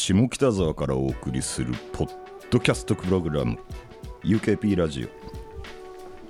[0.00, 2.10] 下北沢からお送りするポッ
[2.50, 3.58] ドキャストプログラム
[4.24, 5.06] UKP ラジ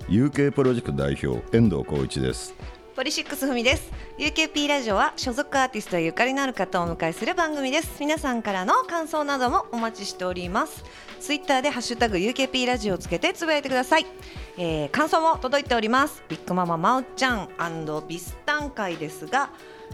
[0.09, 2.53] オ UK プロジェクト代表遠藤浩一です。
[2.97, 3.93] ポリシックスふみです。
[4.19, 7.97] UKP ラジオは所属アーティストやゆかりのある方をお迎えする番組です。
[8.01, 10.85] 皆さんからの感想などもお待ちしております。
[11.21, 14.07] ツイッターでハッシュタグ UKP ラジオをつけてつぶやいてください、
[14.59, 16.25] えー、感想も届いております。
[16.29, 17.49] ビッグママまおちゃん
[18.09, 19.51] ビスタン会ですが、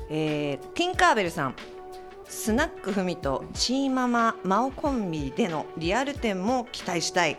[0.09, 1.76] えー、ティンカーベルさん。
[2.29, 7.31] スナックふみとチーマママオコンビでのリアル展も期待したい。
[7.31, 7.39] はい。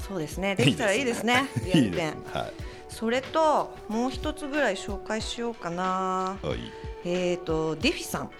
[0.00, 0.54] そうですね。
[0.54, 1.48] できたらいいですね。
[1.64, 2.52] リアル展はい。
[2.88, 6.36] それともう一つぐらい紹介しようかな。
[6.42, 6.72] はい、
[7.04, 8.30] えっ、ー、とディフィさん、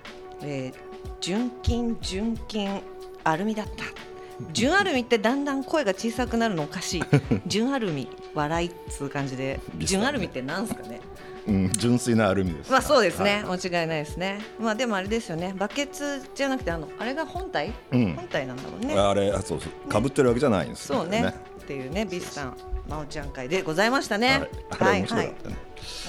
[0.42, 0.74] えー、
[1.20, 2.82] 純金純金
[3.24, 3.84] アルミだった。
[4.52, 7.02] 純アルミってだんだん声が小さくなるのおかしい。
[7.46, 11.00] 純アルミ笑いっつう感じで、純アルミってなんすかね。
[11.49, 12.71] うん、純粋なアルミです。
[12.71, 14.41] まあそうですね、はい、間違いないですね。
[14.60, 18.99] まあでもあれですよね、バケツじゃなくてあのあれが本体、うん、本体なんだろうね。
[18.99, 21.35] あれあそうそう、かぶってるわけじゃないんです、ね、そうね。
[21.63, 22.57] っていうねビスさん
[22.88, 24.49] まおちゃん会でございましたね。
[24.71, 25.35] はい、はい、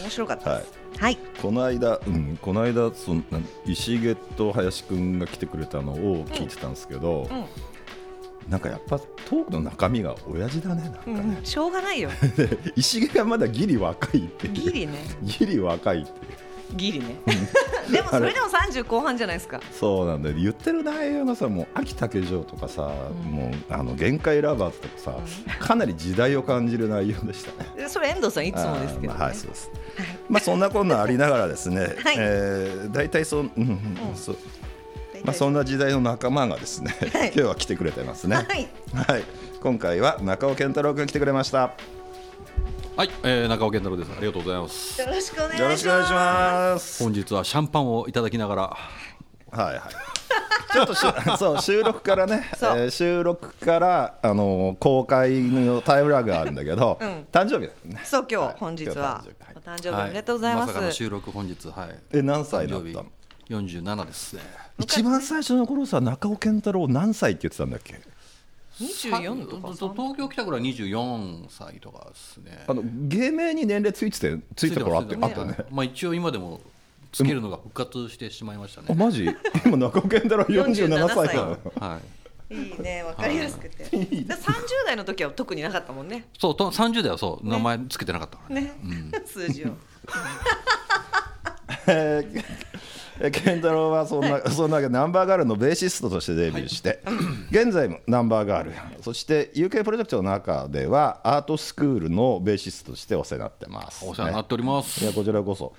[0.02, 0.72] 面白かったです。
[0.98, 1.18] はい。
[1.42, 3.24] この間、うん、この間その
[3.66, 7.28] 石毛と林くんが来てくれたのを聞いてたんですけど。
[7.30, 7.46] うんうん
[8.50, 12.10] なんかやっぱトークの中身が親父だねなんかね、うん、しょうがないよ。
[12.76, 14.94] 石毛がまだギリ若いってギリね。
[15.22, 16.10] ギリ若いって
[16.76, 17.16] ギリね。
[17.92, 19.60] でもそれでも30後半じゃないですか。
[19.72, 20.36] そうなんだよ。
[20.36, 22.92] 言ってる内容がさもう秋竹城とかさ、
[23.26, 27.88] うん、もうあの限界ラバーズとかさ、うん、かなり時代を感じる内容でしたね。
[27.90, 33.80] それ遠藤さんいつもですけど、ね、はいそうです、はい、まあそんなこんなありながらですね、はい、えー、大体そ,、うんうん、
[34.16, 34.38] そう
[35.24, 38.36] まあ、そんな時代の仲間がですね、はい、 今日は来てくれてますね。
[38.36, 38.46] はい、
[38.94, 39.24] はい、
[39.62, 41.72] 今回は中尾健太郎君来てくれました。
[42.96, 44.12] はい、えー、中尾健太郎です。
[44.12, 45.00] ありがとうございます。
[45.00, 47.04] よろしくお願いします。
[47.04, 48.62] 本日はシャンパンをいただきながら。
[49.52, 49.80] はいはい。
[50.72, 51.00] ちょっとし
[51.40, 58.02] そう収録からね、えー、収録からあの公開のタイムラグがあるんだけど、うん、誕生日だね。
[58.04, 59.24] そう今日、はい、本日は
[59.56, 60.68] お誕生日おめでとうございます。
[60.68, 62.00] まさかの収録本日はい。
[62.12, 63.06] え何歳だったの
[63.50, 64.69] ？47ですね。
[64.80, 68.00] 一番最初の頃さ中尾健太郎何歳って言ってたんだっけ
[68.80, 72.64] ？24とか東京来た頃は24歳とかですね。
[72.68, 76.62] あの芸名に年齢ついててついた頃あってあったね、まあ、一応今でも
[77.12, 78.88] つけるのが復活してしまいましたね。
[78.90, 79.30] あマジ
[79.66, 81.58] 今中尾健太郎47歳だ。
[81.86, 82.20] はい。
[82.52, 83.86] いいね、わかりやすくて。
[83.86, 84.06] 三十
[84.86, 86.26] 代の時は特になかったもんね。
[86.40, 88.74] そう、と三十代はそう、名前つけてなかったからね。
[89.26, 89.68] 数字を。
[93.32, 97.16] 健太郎はそんなそんなわけでナンバーガールのベーシストとしてデビューして、はい、
[97.52, 105.04] 現在もナンバーガールそして UK プロジェクトの中ではアートスクールのベーシストとしてお世話になってます、ね、お世話になっております。
[105.04, 105.74] いやこちらこそ。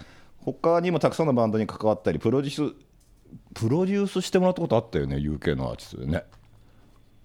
[0.44, 2.74] 他にもたくさんのバンドに関わったりプロデュース
[3.54, 6.24] プロデュースしてもらったことあったよね UK のアーティストでね。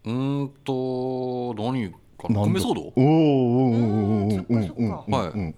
[0.06, 2.42] うんと何かな？
[2.42, 3.08] 米騒動おおお
[3.66, 5.56] おおおおおはい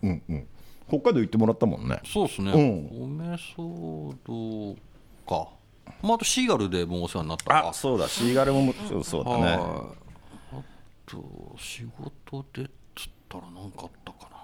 [0.88, 2.00] 北海道行ってもらったもんね。
[2.06, 4.76] そうですね、うん、米騒動
[5.28, 5.50] か、
[6.02, 7.70] まあ、あとシーガルでもお世話になったか。
[7.70, 8.08] あそうだ。
[8.08, 9.60] シーガルももちろんそうだね。
[9.60, 10.62] あ
[11.06, 12.66] と仕事でっ
[12.96, 14.38] つったら何かあったかな。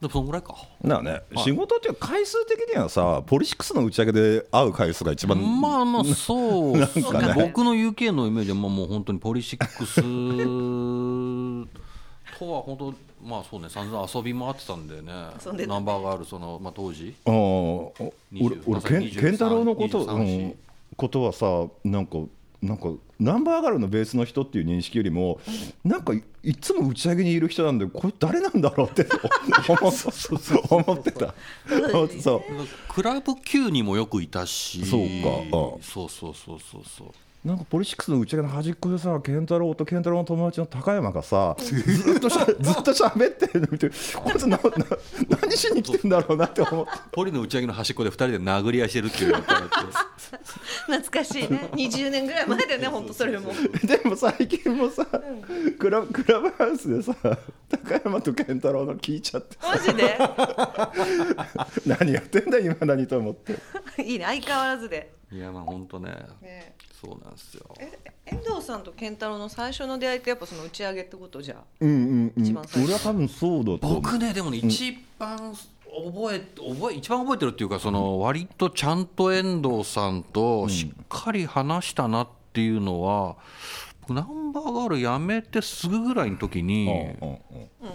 [0.00, 0.54] でもそんぐらいか。
[0.84, 10.02] だね、仕事っていう回数的にはさポリシックスの打ち上げで会う回数が一番まあまあそうなんか、ね、僕の UK のイメージはもう本当にポリシックス
[12.44, 12.94] とは本当
[13.26, 15.12] まあそうね散々遊び回ってたんでね。
[15.66, 17.14] ナンバーガールその、まあ、当時。
[17.24, 17.92] あ俺
[18.66, 20.54] 俺健太郎のこと、うん、
[20.96, 22.18] ことはさなんか
[22.62, 22.88] なんか
[23.20, 25.38] ナンバーガールのベースの人っていう認識よりも、
[25.84, 29.06] なんかいつも打ち上げにいる人なんでこれ誰なんだろうって
[30.70, 31.34] 思ってた。
[32.20, 32.42] そう
[32.88, 34.84] クラブ Q にもよくいたし。
[34.86, 35.06] そうか。
[35.82, 37.08] そうそうそうそうそう
[37.44, 44.62] なんかポリシックスの打ち上げの端っこでさ健太郎と健太郎の友達の高山がさ ずっとしゃずっと喋ってるの見てこいつなな
[45.42, 46.90] 何しに来てんだろうなって思って。
[47.12, 51.68] ポリの打ち上げの端っこで2人で殴り合いしてるっていう 懐かしいね。
[51.72, 53.52] 20年ぐらい前だよね本当それも。
[53.84, 57.14] でも最近もさ、うん、クラクラブハウスでさ
[57.68, 59.58] 高山と健太郎の聞いちゃって。
[59.62, 60.16] マジで？
[61.84, 63.56] 何やってんだ今何と思って。
[64.02, 65.12] いいね相変わらずで。
[65.30, 66.10] いやまあ本当ね。
[66.40, 66.74] ね
[67.04, 67.74] そうなんですよ。
[67.78, 72.86] え遠藤さんと健太郎の最初の出会いってやっぱその打ち上げってことじゃうんうんうん、一番最初。
[72.86, 75.36] 俺は多分そうだと僕ねでもね、一番
[75.94, 83.36] 覚え覚え一番覚えてるっていうかその割とちゃんと遠藤さんとしっかり話したなっていうのは、
[84.08, 86.86] ナンバーガール辞めてすぐぐらいの時に、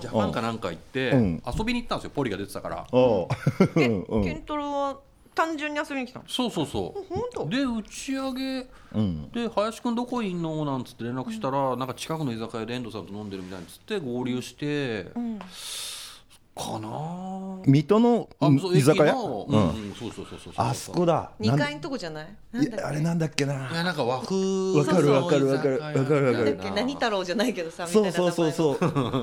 [0.02, 2.88] ジャパンかなんか行って、遊びに行ったんですよポリが出てたから、
[3.76, 4.06] 健
[4.42, 5.00] 太郎は
[5.36, 6.26] 単純に遊びに来たの？
[6.28, 7.14] そうそうそう。
[7.14, 7.46] 本当？
[7.48, 9.32] で打ち上げうん。
[9.32, 10.66] で林くんどこいんの？
[10.66, 15.40] なんつって連絡したら、なんか近くの居酒屋で遠藤さんと飲んでるみたいにつって合流して、ん。
[16.56, 19.06] かなあ水戸のあそう居酒屋？
[19.08, 21.32] 駅のううんん、そうそうそうそうあそこだ。
[21.40, 22.28] 2なん階のとこじゃない？
[22.84, 24.78] あれなんだっけいなやなんか和風。
[24.78, 25.80] わかるわかるわかる。
[25.80, 26.34] わかるわかる。
[26.34, 26.72] なんだっけ？
[26.72, 28.76] 何太郎じゃないけどさそうそうそうそう。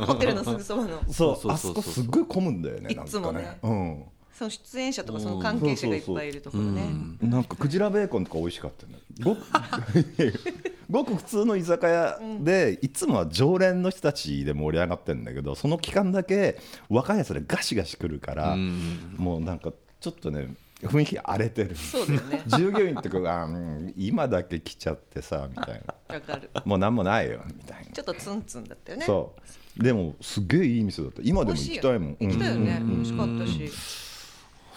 [0.07, 0.99] ホテルのすぐそばの。
[1.13, 1.75] そうそうそうあそそう。
[1.75, 3.43] こすっごい混むんだよねいつもね。
[3.63, 4.07] なんか
[4.37, 6.83] その出演者とかその関係者がいっぱいいるところね。
[6.83, 8.99] うんなんかクジラベーコンとか美味しかったね。
[9.23, 9.43] ごく
[10.91, 19.15] ごく普通の居酒屋でいつもは常連の人たちで盛り上がってるんだけどその期間だけ若いやつでガシガシ来るからうん。
[19.17, 21.75] もうなんかちょっとね雰囲気荒れてる。
[21.75, 22.43] そうだよね。
[22.59, 26.15] 従業員とかが、うん今だけ来ちゃってさみたいな。
[26.15, 26.51] わかる。
[26.67, 27.91] もうなんもないよみたいな。
[27.91, 29.07] ちょっとツンツンだったよね。
[29.07, 29.35] そ
[29.79, 29.83] う。
[29.83, 31.23] でもすげえいい店だった。
[31.25, 32.17] 今でも行きたいもん。
[32.21, 32.79] 行きたいよね。
[32.83, 32.91] うん。
[32.97, 33.73] 美味しかったし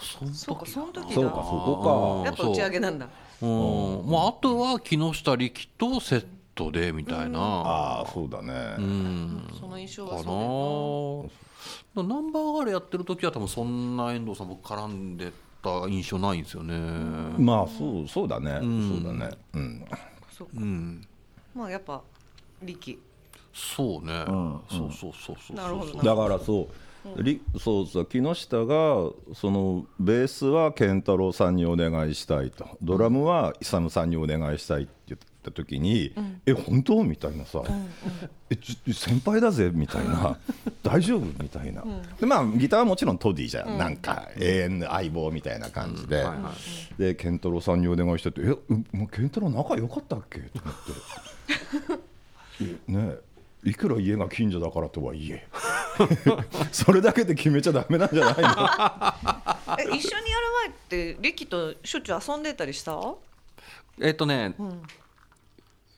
[0.00, 0.66] そんそうか。
[0.66, 1.14] その時だ。
[1.14, 3.08] そうかそこやっぱ打ち上げなんだ。
[3.42, 3.48] うん。
[3.48, 9.54] もうあとは木下力とセットでみたいな、ああそうだね、うん。
[9.58, 11.30] その印象かなはそ
[11.96, 15.32] うナンバーガールやってる時は多分そんな遠藤さん僕絡んで
[15.62, 16.74] た印象ないんですよね。
[17.38, 19.02] まあそうそうだね、ん。
[19.02, 19.30] そうだね。
[19.54, 19.84] うん。
[20.30, 20.52] そうか。
[20.56, 21.06] うん。
[21.54, 22.02] まあやっぱ
[22.62, 22.98] 力。
[23.52, 25.94] そうね、んそうそうそうそうなるほど。
[25.94, 26.68] なだからそう、
[27.22, 32.78] りそうそう木下がそのベースは健太郎さんにお願いしたいと。
[32.82, 36.12] ドラムは勇さんにお願いしたいって言った時に
[36.46, 37.62] 「え本当?」みたいなさ
[38.50, 40.38] 「えちょ先輩だぜ」みたいな
[40.82, 41.84] 「大丈夫?」みたいな、
[42.20, 46.52] でまあギターはもちろんトディじゃん、なんか永遠の相棒みたいな感じで、はいは
[46.96, 48.56] いで健太郎さんにお願いしてて「え
[49.10, 50.74] 健太郎仲良かったっけ?」と思っ
[51.96, 52.10] て。
[52.64, 53.29] い ねえ
[53.64, 55.46] いくら家が近所だからとはいえ
[56.72, 58.34] それだけで決めちゃダメなんじゃない
[59.76, 59.76] の？
[59.78, 62.98] え一緒にやる前って力としょっちゅう遊んでたりした？
[64.00, 64.54] えっとね、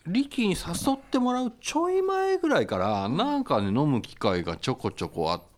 [0.07, 5.52] 力に誘ってもらうちょい前ぐらいからなんかね飲む機会がちょこちょこあって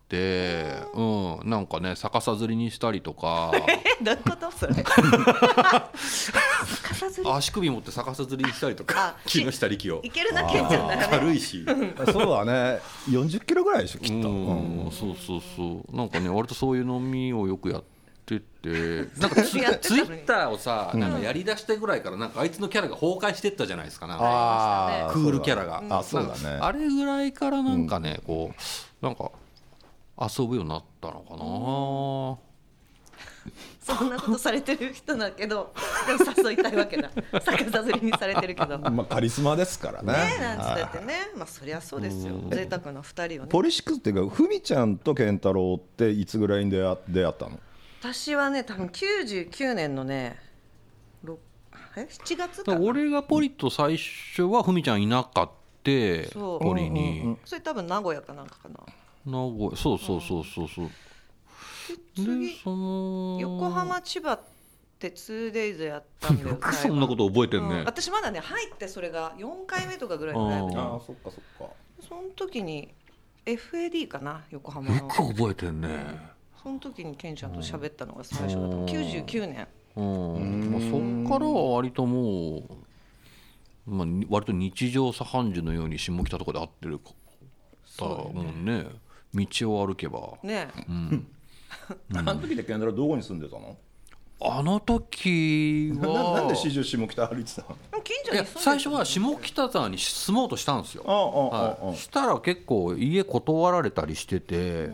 [0.93, 3.51] うんなんかね逆さずりにしたりとか。
[3.53, 3.59] え
[4.03, 4.51] どういうこと？
[4.51, 4.73] それ。
[7.33, 8.93] 足首持って逆さずりにしたりとか。
[8.97, 10.01] あ木下力を。
[10.03, 11.65] いけるなけんちゃんならね軽いし。
[12.11, 12.79] そうだね。
[13.09, 15.95] 40キロぐらいでしょきっと、うんそうそうそう。
[15.95, 17.83] なんかね割とそういう飲みをよくやっ
[18.25, 18.45] てて。
[19.19, 25.09] なんかツイッターをさなんかやりだしてぐらいからなんかあいつのキャラが崩壊してったじゃないですかなんか。
[25.13, 25.83] クールキャラが。
[25.89, 26.57] あそうだね。
[26.59, 29.31] あれぐらいからなんかね、こうなんか
[30.19, 32.45] 遊ぶようになったのか
[33.79, 35.73] そんなことされてる人だけど
[36.07, 37.11] でも誘いたいわけだ。
[37.33, 38.77] 逆さずりにされてるけど。
[38.79, 40.13] ね まあカリスマですからね。
[40.37, 42.33] えなんつったってねまあそりゃそうですよ。
[42.49, 43.49] 贅沢な二人をね。
[43.51, 47.59] ポリシックスっていうかふみちゃんと健太郎っていつぐらいに出会出会ったの？
[48.01, 50.39] 私はね多分99年のね
[51.23, 51.37] ろ
[51.95, 52.63] え？7月な？
[52.63, 55.49] かな俺がポリと最初はふみちゃんいなかっ
[55.83, 56.59] てそう。
[56.59, 57.37] ポリに。
[57.45, 58.79] それ多分名古屋かなんかかな
[59.25, 59.75] 名古屋。
[59.75, 60.89] そうそうそうそうそう。
[62.15, 64.39] 次でその横浜千葉っ
[64.99, 67.79] て 2days やったんだよよくそんなこと覚えてんね。
[67.79, 67.85] うん。
[67.85, 70.77] 私まだね入ってそれが4回目とかぐらいのライブで。
[70.77, 71.73] ああそっかそっか。
[72.07, 72.93] その時に
[73.45, 74.95] FAD かな横浜の。
[74.95, 75.89] よく覚えてんね。
[76.61, 78.85] その時にケンちゃんと喋ったのが最初だったうん。
[78.85, 79.67] 99年。
[79.95, 80.71] うん。
[80.71, 82.63] まあ、そっからは割ともう、
[83.87, 87.11] まあ、に割と日常茶飯事のように下北とかで会ってるか
[87.99, 88.87] らもうね
[89.35, 91.27] 道を歩けば、ねうん、
[92.15, 93.77] あの時で健太郎どこに住んでたの？
[94.41, 97.77] あの時なはなんで四十下北歩いてたの？
[98.03, 104.91] 近所に最初は下北沢に住もうとしたんですよ、はい、したら結構家断られたりしてて。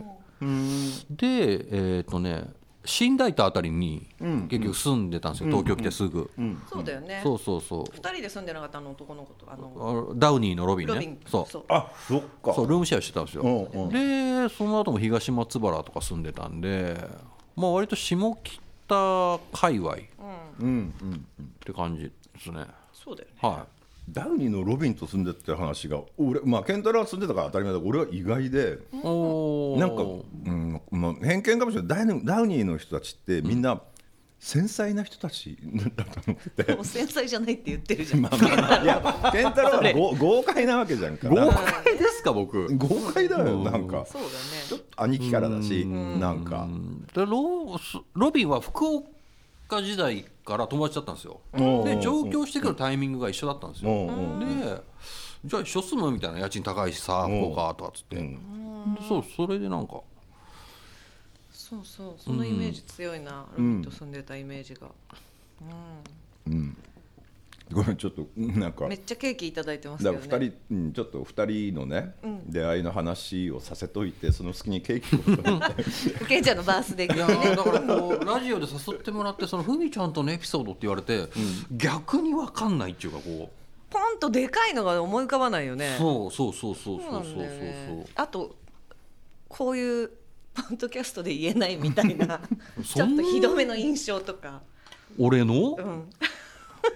[1.08, 2.46] でえっ、とね
[2.84, 4.08] 新大田あたりに
[4.48, 6.30] 結局住んでたんですよ、東京来てすぐ、
[6.68, 7.20] そうだよね。
[7.22, 7.84] そうそうそう。
[7.92, 10.94] 二人で住んでなかったあの男の子とあのあダウニーのロビンね。
[10.94, 11.20] ロビン。
[11.26, 11.46] そう。
[11.50, 11.64] そう。
[11.68, 12.52] あそっか。
[12.54, 13.42] そうルームシェアしてたんですよ、
[13.90, 16.96] でその後も東松原とか住んでたんで
[17.54, 19.96] まあ割と下北界隈っ
[20.60, 21.26] うんうん
[21.64, 22.10] て感じで
[22.40, 22.66] すね。
[22.92, 23.34] そうだよね。
[23.40, 23.66] は
[24.08, 28.98] ダウニーのロビンと住んでって話が俺まあ健太郎は住んでたから当たり前だけど俺は意外でな
[29.86, 30.02] んか、
[30.46, 32.06] うんまあ、偏見かもしれない。
[32.06, 33.80] ダウニダウニーの人たちってみんな
[34.40, 35.56] 繊細な人たち
[35.94, 36.64] だと思って。
[36.64, 38.22] て、もう繊細じゃないって言ってるじゃん。
[38.22, 41.28] まあまあまあいや健太郎はご豪快なわけじゃんか。
[41.28, 42.76] 豪な快ですか僕？
[42.76, 44.04] 豪快だよなんか。
[44.04, 44.34] そうだね。
[44.68, 46.68] ちょっと兄貴からだしなんか。
[47.14, 47.78] ロ
[48.14, 49.08] ロビンは福岡
[49.80, 51.40] 時代から友達だったんですよ。
[51.84, 53.90] で上京してくるタイミングが一緒だったんですよ。
[54.40, 54.82] で
[55.44, 56.10] じゃあ一緒住む？
[56.10, 56.40] みたいな。
[56.40, 58.38] 家賃高いしさ福岡とかっつって、
[59.08, 60.00] そうそれでなんか。
[61.52, 64.88] そうそうそのイメージ強いな、ロビンと住んでたイメージが、
[66.46, 66.76] うん
[67.72, 68.86] ごめんちょっとなんか。
[68.86, 70.28] めっちゃケーキいただいてますだけどね。
[70.28, 72.14] から二人、うん、ちょっと二人のね、
[72.46, 75.20] 出会いの話をさせといてその隙にケーキを。
[76.26, 81.28] ケンちゃんのバースデーいやーだからこうラジオで誘ってもらってそのふみちゃんとのエピソードって言われて、
[81.70, 83.50] 逆に分かんないっていうかこ
[83.90, 85.96] ポンとでかいのが思い浮かばないよう、ね。
[85.98, 88.12] そうそうそうそうそそううそうねそう。
[88.14, 88.56] あと
[89.48, 90.08] こういう
[90.54, 92.40] ポッドキャストで言えないみたいな
[92.82, 94.62] ちょっとひどめの印象とか、
[95.18, 95.76] 俺の？
[95.78, 96.10] うん、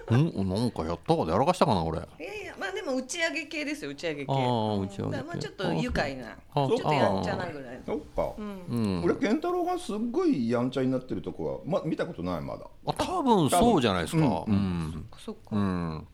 [0.09, 0.47] うん？
[0.49, 4.31] なんかやったかでやらかしたかな俺いやいやまあでも打ち上げ系ですよ打ち上げ系。
[4.31, 7.83] あーうん打ち上げまあちょっと愉快なちあょっとやんちゃなぐらいの。
[7.85, 9.01] そっか、うん。
[9.03, 12.65] 俺健太郎がすっごいやんちゃになってるとこは、ま、見たことないまだ。
[12.85, 14.43] あ多分そうじゃないですか。
[14.47, 15.07] うん。
[15.17, 16.07] そっか、うん。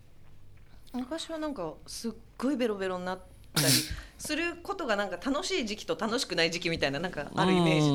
[0.94, 3.20] 昔はなんかすっごいベロベロになっ
[3.54, 3.68] たり
[4.18, 7.94] することがなんか楽しい時期と楽しくない時期みたいななんかあるイメージで。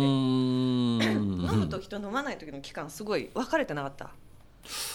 [1.49, 4.11] ジ飲む時と飲まない時の期間すごい分かれてなかった、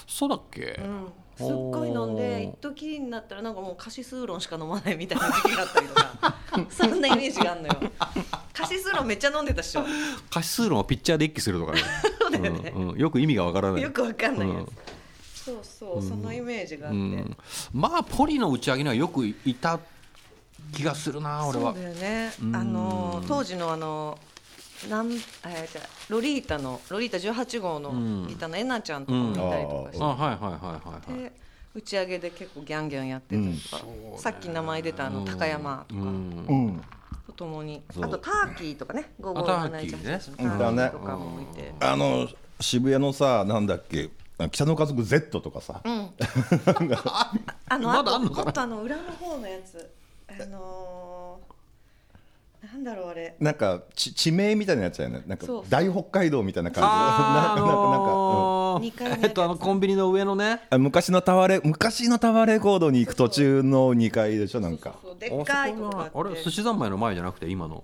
[0.07, 0.79] そうだっけ？
[0.79, 6.03] うん、すっごい飲んで一時になったらなんかもうカシスウーロンしか飲まないみたいな時期があったりとか。
[6.69, 7.73] そんなイメージがあるのよ。
[8.53, 9.83] カシスウーロンめっちゃ飲んでたっしょ。
[10.29, 11.81] カシスウーロンはピッチャーで一気するとかね。
[12.19, 12.73] そうだよね。
[12.75, 12.97] うんうん。
[12.99, 13.81] よく意味がわからない。
[13.81, 14.65] よくわかんないやつ、うん。
[15.33, 17.37] そうそうそのイメージがあって、うん。
[17.73, 19.79] まあポリの打ち上げにはよくいた
[20.71, 21.73] 気がするな俺は。
[21.73, 22.31] そうだよね。
[22.39, 22.55] うん。
[22.55, 24.19] あの当時のあの
[24.89, 28.27] なんえーじゃあロリータのロリータ18号のうん。
[28.27, 31.23] ギターのえなちゃんとかもいたりとかして、あはいはいはいはいはい。
[31.23, 31.31] で
[31.75, 33.85] 打ち上げで結構ギャンギャンやってたりとか、
[34.17, 36.01] さっき名前出たあの高山とか。
[36.01, 36.45] うん。
[36.47, 36.81] うん。
[37.27, 39.11] とともに、あとターキーとかね。
[39.19, 40.03] 午後あターキーね。
[40.37, 42.27] ターキとかもいて、あの
[42.59, 44.11] 渋谷のさなんだっけ。
[44.51, 46.09] 北の家族 Z とかさ、うん、
[47.69, 48.43] あのまあとだあんのかな。
[48.45, 49.89] もっとあの裏の方のやつ。
[50.27, 51.12] あのー、
[52.73, 53.35] なんだろうあれ。
[53.39, 55.23] なんかち地名みたいなやつやね。
[55.27, 57.99] なんか大北海道みたいな感じあななんかなんか、うん。
[58.09, 60.61] のー二階のやつえっとあのコンビニの上のね。
[60.71, 64.95] あ昔のタワレ昔のタワーレコードに行く途中の2階でしょなんか。
[65.03, 66.09] そうそうでっかいとこがああって。
[66.09, 67.83] そこがあれ寿司三昧の前じゃなくて今の。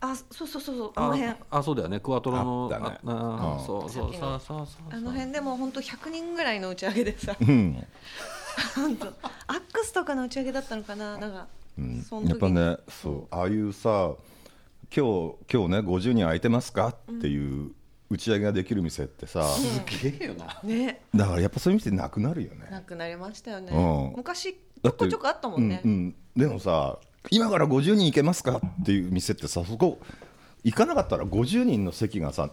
[0.00, 1.28] あそうそうそうそうあの辺。
[1.28, 2.00] ああそうだよね。
[2.00, 2.98] クワトロのあったね。
[3.06, 3.64] ああうん。
[3.64, 4.66] そうそうそうそうそう。
[4.90, 7.36] あの辺でも本当100人ぐらいの打ち上げでさ。
[7.40, 7.86] うん、
[8.74, 11.16] 本当アックスとかの打ち上げだったのかな。
[11.18, 11.46] なんか、
[11.78, 12.04] うん。
[12.26, 13.26] やっぱねそう。
[13.30, 14.14] ああいうさ
[14.94, 16.88] 今日今日ね50人空いてますか？
[16.88, 17.72] っていう
[18.10, 20.60] 打ち上げができる店ってさ、すげえよな。
[20.62, 21.02] ね。
[21.14, 22.68] だからやっぱそういう店なくなるよね。
[22.70, 24.16] なくなりましたよね、うん。
[24.16, 26.98] 昔ちょこちょこあったもんね、うんうん、でもさ
[27.30, 30.00] 今から50人行けますかっていう店ってさそこ
[30.64, 32.50] 行かなかったら50人の席がさ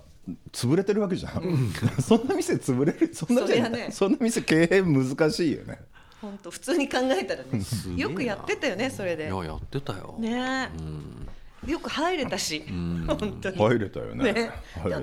[0.52, 3.48] 潰れてるわけじゃん、 そんな店潰れるそんな
[3.92, 5.80] そんな店経営難しいよね
[6.22, 7.62] 本当普通に考えたらね
[7.96, 9.26] よくやってたよねそれで。
[9.26, 10.16] いややってたよ。
[10.20, 10.70] ね。
[10.78, 11.28] うん。
[11.70, 13.06] よく入れたし、ん。
[13.06, 13.58] 本当に。
[13.58, 14.32] 入れたよね。
[14.34, 14.52] ね。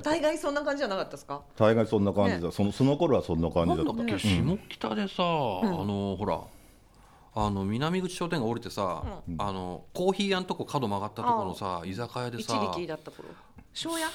[0.03, 1.41] 大概そんな感じじゃなかったですか？
[1.55, 3.93] 大概そんな感じだ、ねそのその頃はそんな感じだった。
[3.93, 4.15] なんだ。
[4.15, 6.41] っけ下北でさ、あのほら
[7.35, 9.03] あの南口商店街降りてさ、
[9.37, 13.29] あのコーヒー屋のとこ角曲がったところのさ居酒屋で一さ力だった頃。
[13.73, 14.07] 庄屋？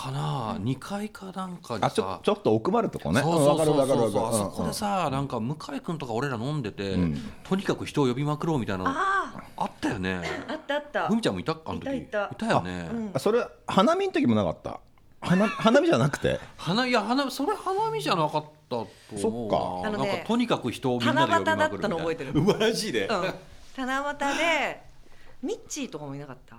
[0.00, 3.20] かな、二階かなんかであちょさちょっと奥まるとこね。
[3.20, 7.16] そうそうそうわかるわかるそうわかるあそこでさなんか向井君とか俺ら飲んでて、ん。
[7.44, 10.20] とにかく人を呼びまくろうみたいなのああったよね。
[10.48, 11.08] あ あったあった。
[11.08, 11.56] ふみちゃんもいた？
[11.64, 11.96] あの時。
[11.96, 12.46] いたいた。
[12.46, 13.10] よね、うん。
[13.14, 14.80] あそれ花見の時もなかった？
[15.20, 16.38] 花花見じゃなくて？
[16.56, 19.20] 花いや花それ花見じゃなかったと思うな。
[19.20, 19.98] そっか。
[19.98, 21.64] なんかとにかく人をみんなで呼びまくるみたいな。
[21.64, 22.32] 七夕だったの覚えてる。
[22.34, 23.34] うわマジで、うん。
[23.76, 24.82] 七夕で
[25.42, 26.56] ミッチーとかもいなかった？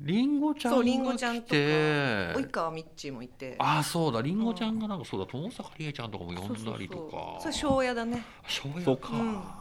[0.00, 2.34] りんごちゃんそうりんごちゃんとかて。
[2.34, 3.56] 及川ミッチーもいて。
[3.58, 4.22] ああそうだ。
[4.22, 4.42] りん。
[4.42, 7.38] ごちゃんがなんかそうだ友坂理恵ちゃんとかも呼んだりとか。
[7.40, 8.24] それ庄屋だね。
[8.48, 9.59] そうやそっか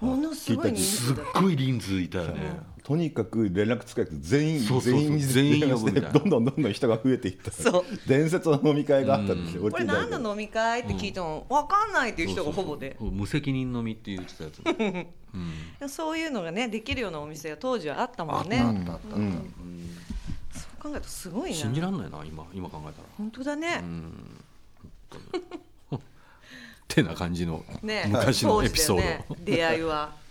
[0.00, 1.40] ものすごい人すっ数だった。
[1.40, 5.00] ごい人数いたよね、とにかく連絡つけて全員そうそうそう。
[5.00, 6.10] 全員に全員呼ぶみたいな。
[6.10, 7.50] どんどんどんどん人が増えていった。
[7.50, 7.84] そう。
[8.06, 10.80] 伝説の飲み会があったんですよ、これ何の飲み会？
[10.80, 12.90] って聞いても分かんないっていう人がほぼで。
[12.90, 13.18] そうそうそう。
[13.18, 15.14] 無責任飲みって言ってたやつ、ね
[15.80, 18.58] うん、そういうのがねできるようなお店が当時はあったもんね。
[18.58, 19.52] あったあったあった、うん。
[20.52, 21.56] そう考えるとすごいな。
[21.56, 23.08] 信じらんないな今今考えたら。
[23.16, 23.80] 本当だね、っ
[26.88, 30.14] てな感じのね昔のエピソード、ね出会いは。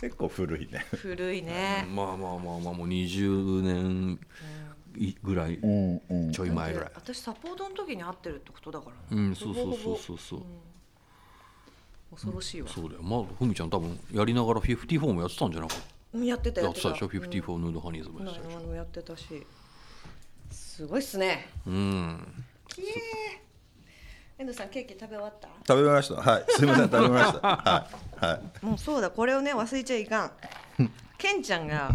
[0.00, 0.86] 結構古いね。
[0.92, 4.18] 古いね、まあまあまあまあもう20年
[4.96, 6.32] いぐらいうんうん。
[6.32, 6.90] ちょい前ぐらい。
[6.94, 10.42] 私サポートの時に会ってるってことだからうんそうそうそうそうそう。
[12.12, 13.02] 恐ろしいわ、そうだよ。
[13.02, 15.78] まあふみちゃん多分やりながら54もやってたんじゃなかっ
[16.14, 16.66] うんやってたた。
[16.66, 17.06] やってたでしょ？
[17.06, 19.46] うん54ヌードハニーズもやってたでしやってたし。
[20.50, 21.50] すごいっすね。
[21.66, 22.44] うん。
[22.68, 22.90] きれい
[24.40, 25.48] 遠藤さんケーキ食べ終わった？
[25.68, 26.14] 食べました。
[26.14, 26.44] はい。
[26.48, 27.40] すみません食べました。
[27.46, 27.86] は
[28.22, 28.24] い。
[28.24, 28.64] はい。
[28.64, 30.30] もうそうだこれをね忘れちゃいかん。
[31.18, 31.92] ケンちゃんが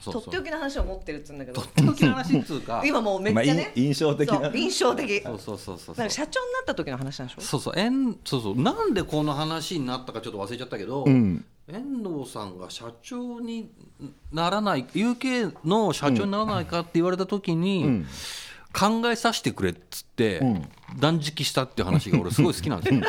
[0.00, 0.22] そうそう。
[0.22, 1.60] とっておきの話を持ってるっつうんだけど。
[1.60, 2.80] とっておきの話っつうか。
[2.86, 4.40] 今もうめっちゃね、まあい印象的な。
[4.40, 5.22] そう印象的。
[5.22, 7.40] そうそうそうそうなんか社長になった時の話なんでしょ？
[7.42, 7.74] そうそう。
[7.76, 8.56] えんそうそう。
[8.58, 11.44] なんでこの話になったかちょっと忘れちゃったけど、ん。
[11.68, 13.68] 遠藤さんが社長に
[14.32, 18.04] ならない UK の社長にならないかって言われた時に、
[18.76, 20.42] 考えさせてくれっつって、
[20.98, 23.02] 断食したっていう話が俺 すごい好きなんですよ。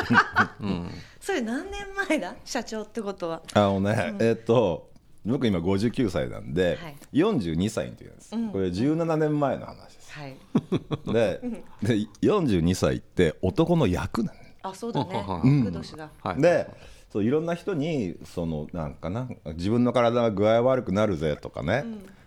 [0.60, 0.90] うん。
[1.20, 1.72] それ何年
[2.08, 2.34] 前だ？
[2.44, 3.42] 社長ってことは。
[3.52, 4.88] あのね、えっと
[5.26, 6.96] 僕今59歳なんで、はい。
[7.12, 10.12] 42歳の時なんです、これ17年前の話です。
[10.12, 10.36] はい。
[11.12, 11.40] で
[11.82, 15.24] で42歳って男の役なのあそうだね。
[15.44, 15.58] うん。
[15.58, 16.10] 役年だ。
[16.22, 16.66] はい、で
[17.12, 21.84] そういろんな人にそのなんかな自分の体が具合悪くなるぜとかね、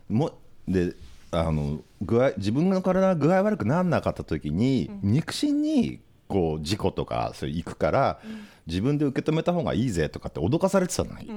[0.10, 0.32] も
[0.68, 0.94] で
[1.32, 8.20] あの具合自分の体が具合悪くならなかった時に、肉親にこう事故とかそれ行くから、
[8.68, 11.28] 自分で受け止めた方がいいぜとかって脅かされてたのに、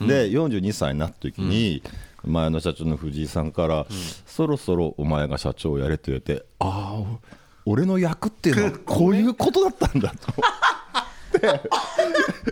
[0.00, 1.82] で42歳になった時に、
[2.24, 3.86] 前の社長の藤井さんから、
[4.26, 7.18] そろそろお前が社長をやれと言われてああ
[7.66, 10.32] 俺の役っていうのはこういうことだったんだと。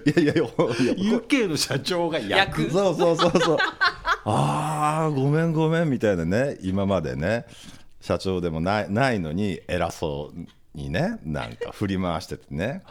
[0.05, 2.71] いやいやいや UK の社長が役。
[2.71, 3.59] そうそうそうそう
[4.25, 7.47] ああごめんごめんみたいなね今までね
[8.00, 12.83] 社長でもないないのに偉そうにねなんか振り回しててね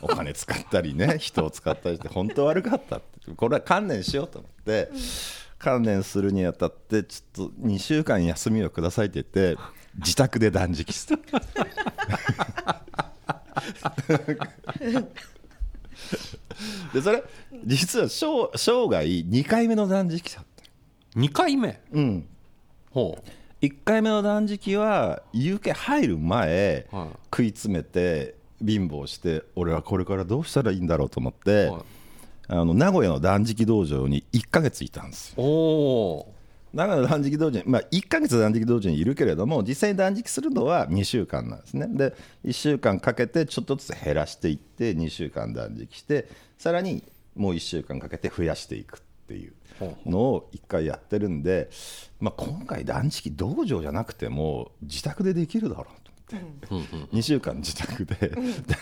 [0.00, 3.18] お金使ったりね 人を使ったりして本当悪かったって。
[3.36, 4.90] これは観念しようと思って
[5.58, 9.60] 観念するにあたってちょっと2週間休みをくださいって言って
[9.98, 11.16] 自宅で断食して
[16.94, 17.22] でそれ
[17.64, 20.40] 実は生生涯2回目の断食者。
[20.40, 20.57] って
[21.16, 21.80] 2回目？
[21.92, 22.26] うん。
[22.90, 23.22] ほ
[23.60, 27.08] 1回目の断食は UK 入る前、はい。
[27.24, 28.34] 食い詰めて
[28.64, 31.82] 貧乏して俺はこれからどうしたらいいんだろうと思って、はい。
[32.48, 36.26] あの名古屋の断食道場に1ヶ月いたんですよ。
[36.72, 41.86] 名古屋の断食道場に、まあ、1ヶ月断食道場にいるけれども実際に断食するのは2週間なんですね。
[41.90, 46.28] で1週間かけてちょっとずつ減らしていって2週間断食して
[46.58, 47.02] さらに
[47.34, 49.52] もう1週間かけて増やしていくっていう
[50.06, 51.70] のを1回やってるんで、
[52.20, 56.08] まあ、今回断食道場じゃなくても自宅でできるだろうと。
[57.14, 58.30] 2週間自宅で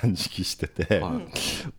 [0.02, 1.00] 断食してて、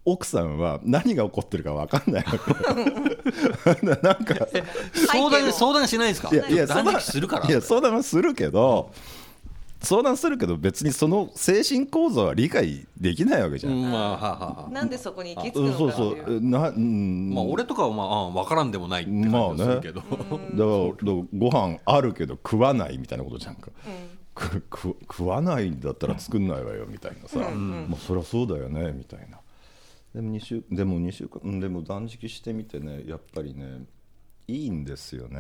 [0.06, 3.86] 奥さんは何が起こってるか分かんないわけ。
[4.02, 4.48] なんか
[4.94, 6.30] 相談相談しないんですか？
[6.34, 7.50] いやいや断食するから。
[7.50, 8.94] いや相談はするけど、
[9.88, 14.70] 相談するけど別にその精神構造は理解できないわけじゃん、うんまあはあはあ。
[14.70, 16.42] なんでそこに行き着くうんそうのかっていうそう。
[16.42, 17.34] な、うん。
[17.34, 23.70] まあ俺とかはまあ分からんでもないってまあね感じがするけど、だからだからご飯あるけど食わないみたいなことじゃんか、
[24.36, 29.40] くく食わないんだったら作んないわよみたいなさ、まあそりゃそうだよねみたいな。
[30.14, 33.84] でも2週でも2週間うんでも断食してみてねやっぱりね
[34.48, 35.40] いいんですよね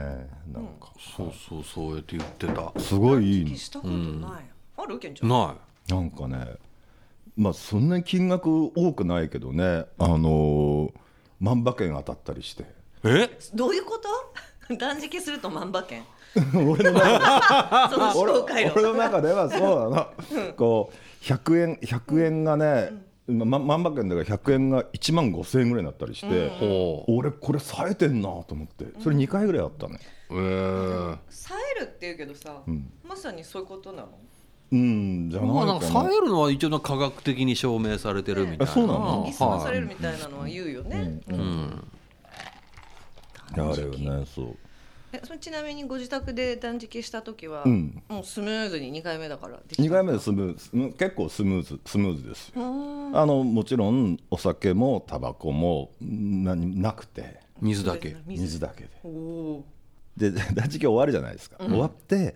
[0.51, 2.77] なんか、そうそうそうやって言ってた。
[2.79, 3.57] すごいいい。
[3.57, 4.45] したことない
[4.77, 5.29] あるけんちゃん。
[5.29, 5.55] な
[5.89, 6.55] なんかね
[7.37, 10.91] まあそんなに金額多くないけどねあのー
[11.39, 12.63] 万馬券当たったりして。
[12.63, 12.65] い
[13.05, 13.29] え？
[13.53, 13.97] どういうこ
[14.67, 14.75] と？
[14.75, 16.03] 断食すると万馬券。
[16.53, 16.99] 俺の
[18.93, 20.07] 中ではそうな。
[20.45, 22.91] の、こう100円100円がね、
[23.27, 31.17] ま万馬券だから100円が1万5000円ぐらいになったりして、ほ俺これ冴えてんなと思ってそれ2回ぐらいあったねうえー。
[31.29, 32.61] 冴えるって言うけどさ、
[33.03, 34.09] まさにそういうことなの？
[34.69, 39.23] うんじゃないまあなんか冴えるのは一応なんか科学的に証明されてるみたいな、あそうなの？
[39.23, 41.87] 研ぎ澄まされはるみたいなのは言うよね、いうん。
[43.53, 44.57] あれよねそう
[45.23, 48.01] えそれちなみにご自宅で断食した時は、うん。
[48.07, 52.53] もうスムーズに2回目だからできた2回目でスムーズうん結構スムーズスムーズですよ。
[53.13, 57.39] あのもちろんお酒もタバコも何なくて。
[57.61, 58.15] 水だけ。
[58.25, 58.59] 水。
[58.59, 58.89] だけで。
[60.17, 62.35] で断食終わるじゃないですか、終わって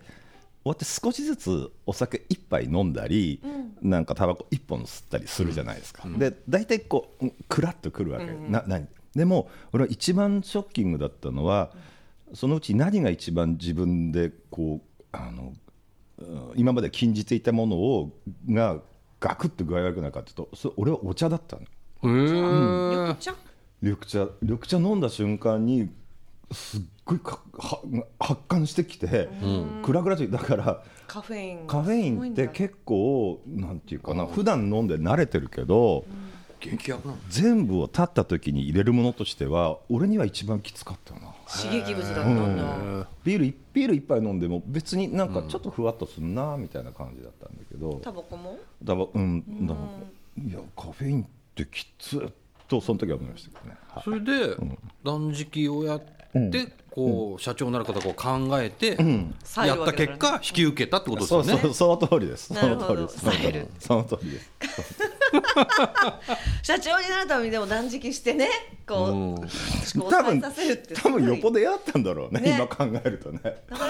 [0.62, 3.42] 終わって少しずつお酒一杯飲んだり、
[3.80, 8.86] なんかタバコ一本吸ったりするじゃないですか、で大体こううんクラッとくるわけ、な何？
[9.16, 11.72] でも俺は一番ショッキングだったのは
[12.34, 15.52] そのうち何が一番自分でこうあの
[16.18, 18.10] うん今まで禁じていたものを
[18.48, 18.78] が
[19.20, 21.62] ガクッと具合悪くなるかっていうとそれ俺はお茶だったの。
[22.02, 23.34] 緑茶？
[23.80, 24.28] 緑茶。
[24.40, 25.90] 緑茶飲んだ瞬間に
[26.50, 27.80] すっごいかは
[28.18, 29.28] 発汗してきて、
[29.82, 36.04] クラクラとだからカフェインがカフェインって結構なんていうかな普段飲んで慣れてるけど、
[36.70, 37.18] なの？
[37.28, 41.34] 全部を立った時に入れるものとしては俺には一番きつかったな。
[41.46, 48.58] 刺激物だったんだ、ビール一ビール一杯飲んでも別になんかちょっとふわっとすんなみたいな感じだったんだけど、タバコも？
[48.82, 49.66] だばうん。
[49.66, 49.74] だ
[50.38, 52.20] いやカフェインってきつっ
[52.68, 54.02] とその時は思いましたけどね、はい。
[54.04, 54.56] それで
[55.04, 58.98] 断食をやってこう社長になる方こう考えて
[59.44, 61.48] さやった結果引き受けたってことですよね。
[61.52, 62.48] そうそうその通りです。
[62.54, 63.18] その通りです。
[63.86, 64.50] その通りです。
[66.62, 68.48] 社長になるためにでも断食してね
[68.86, 72.56] こう多分させるって多分よっぽどど嫌だったんだろうねね。
[72.56, 73.40] 今考えるとね。
[73.70, 73.86] なか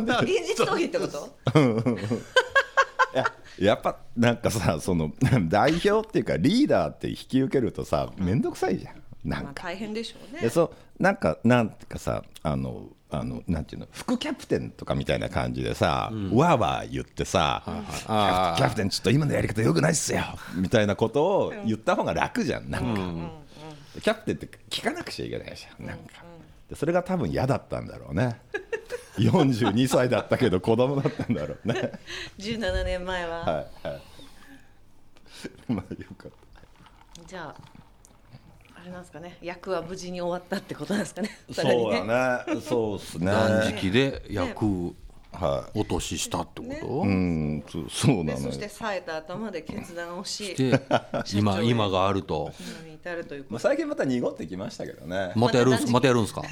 [0.00, 1.28] なか現実逃避ってこと？
[3.14, 3.24] いや
[3.58, 5.12] やっぱなんかさその
[5.48, 9.44] 代表っていうかリーダーって引き受けるとさ面倒くさいじゃんなんか。
[9.44, 10.42] まあ大変でしょうね。
[10.42, 17.62] でそうなんかなんかさあのあのなんていうの副キャプテンとかみたいな感じでさ、わーわー言ってさ、
[18.06, 18.56] あー。
[18.56, 20.22] キャプテンちょっと今のやり方よくないっすよ
[20.54, 22.94] みたいなことを言った方が楽じゃんなん
[23.94, 26.24] か、キャプテンって聞かなくちゃいけないじゃんなんか、
[26.70, 28.40] でそれが多分嫌だったんだろうね。
[29.18, 31.92] 42歳だったけど子供だったんだろうね。
[32.38, 33.52] 17年前は、は
[33.84, 34.02] いはい。
[35.68, 37.22] まあよかった。
[37.26, 37.81] じゃあ
[38.82, 39.38] あれなんですかね。
[39.40, 41.30] 役は無事に終わったってことなんですかね。
[41.48, 42.60] おそうだね。
[42.60, 43.26] そうっすね。
[43.26, 44.92] 断食で役
[45.30, 50.80] は落とししたってこと、いうんそうそうなのそして冴えた頭で決断をしで
[51.32, 52.52] 今今があると。
[52.92, 55.32] 至るというまあ、こと最近また濁ってきましたけどね。
[55.36, 56.42] またやるんすまたやるんすか？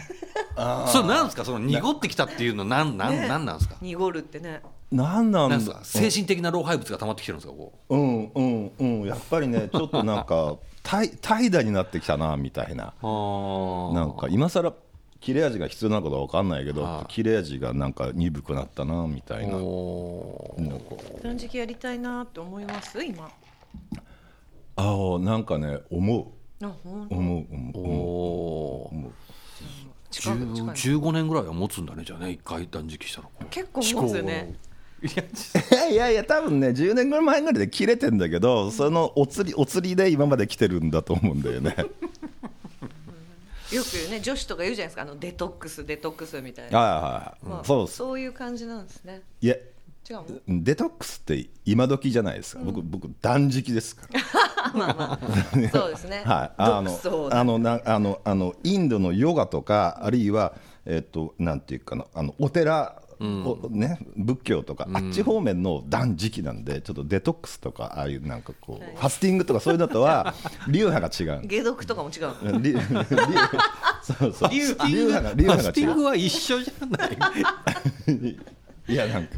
[0.87, 1.45] それなんですか？
[1.45, 3.75] その濁ってきたっていうのなんなんなんなんですか？
[3.83, 4.63] 濁るってね。
[4.93, 5.51] なんなん？
[5.51, 5.81] だなんですか？
[5.83, 7.97] 精神的な老廃物が溜まってきてるんですかこう。
[7.97, 9.03] うんうんうん。
[9.05, 12.95] やっぱりねちょっとなんか怠怠惰になってきたなみたいな。
[13.03, 14.73] あなんか今更
[15.21, 17.13] 切れ味が必要なのか分かんないけどはい。
[17.13, 19.53] 切れ味がなんか鈍くなったなみたいな。
[21.23, 23.03] 断食やりたいなって思います？
[23.05, 23.31] 今。
[24.77, 26.27] ああなんかね思う。
[26.63, 27.87] 思う思う思う。
[27.87, 28.95] おー。
[28.95, 29.13] 思う。
[30.11, 34.57] 近く近い10 15年ぐらいは持つんだねじゃあね一回断食したら結構持つよね
[35.03, 35.09] い
[35.73, 41.75] やいやいや多分ね10年ぐらい前ぐらいで切れてんだけどそのお釣りお釣りで今まで来てるんだと思うんだよね。
[43.73, 45.03] よくね女子とか言うじゃないですか。
[45.03, 49.23] あのデトックスデトックスみたいな、はいはいそうそういう感じなんですね。
[49.41, 50.17] いや違う
[50.49, 50.65] の？
[50.65, 54.21] デトックスって今時じゃないですか、僕僕断食ですから。
[54.75, 55.69] まあまあ。
[55.71, 56.23] そうですね。
[56.27, 63.00] はい、あのあのなあのあのインドのヨガとかあるいはえっ、となんていうかなあのお寺、お
[63.71, 68.95] ね仏教とか、あっち方面の断食なんでちょっとデトックスとかああいうなんかこう、はい。
[68.95, 70.35] ファスティングとかそういうのとは
[70.69, 71.49] 流派が違う。
[71.49, 72.59] 解毒とかも違うの？
[72.61, 72.81] 流 流
[74.03, 74.51] そうそう。
[74.51, 74.75] 流
[75.07, 75.23] 派。
[75.23, 77.17] が流ファ派が違スティングは一緒じゃない？
[78.09, 78.17] う
[78.93, 79.37] いやなんか。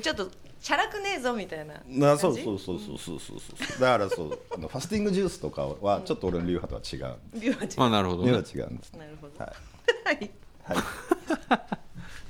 [0.00, 0.28] ちょっと
[0.60, 3.80] チャラくねえぞみたいななそう感じそうそうそうそうそうそう。
[3.80, 8.92] だからそうあのファスティングジュースとかはちょっと俺の流派とは違う流派違まあなるほど、流ね、っ派違うんです。
[8.94, 9.38] うなるほど。
[9.42, 9.52] は
[10.12, 10.30] い。
[10.64, 11.81] はい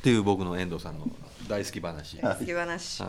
[0.03, 1.07] ていう僕の遠藤さんの
[1.49, 2.37] 大好き話、はい。
[2.39, 3.05] 好き話。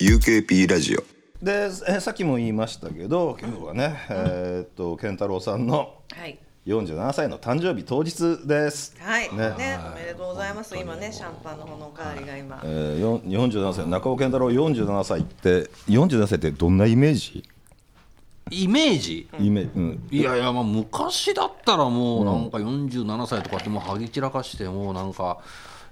[0.00, 1.04] UKP ラジオ。
[1.44, 6.38] でえさっきも言いましたけど今日はね、えーっと健太郎さんのはい。
[6.66, 8.94] 47歳の誕生日当日です。
[9.00, 9.28] はい。
[9.34, 9.36] ね。
[9.58, 10.74] ねおめでとうございます。
[10.76, 12.62] 今ねシャンパンの方のおかわりが今。
[12.64, 17.42] えー、よん47歳中尾健太郎47歳って47歳ってどんなイメージ？
[18.52, 19.28] イメージ？
[19.40, 20.06] イメうん。
[20.10, 25.38] いやいやまあ昔だったらもうなんか47歳とかってもうはぎ散らかしてもうなんか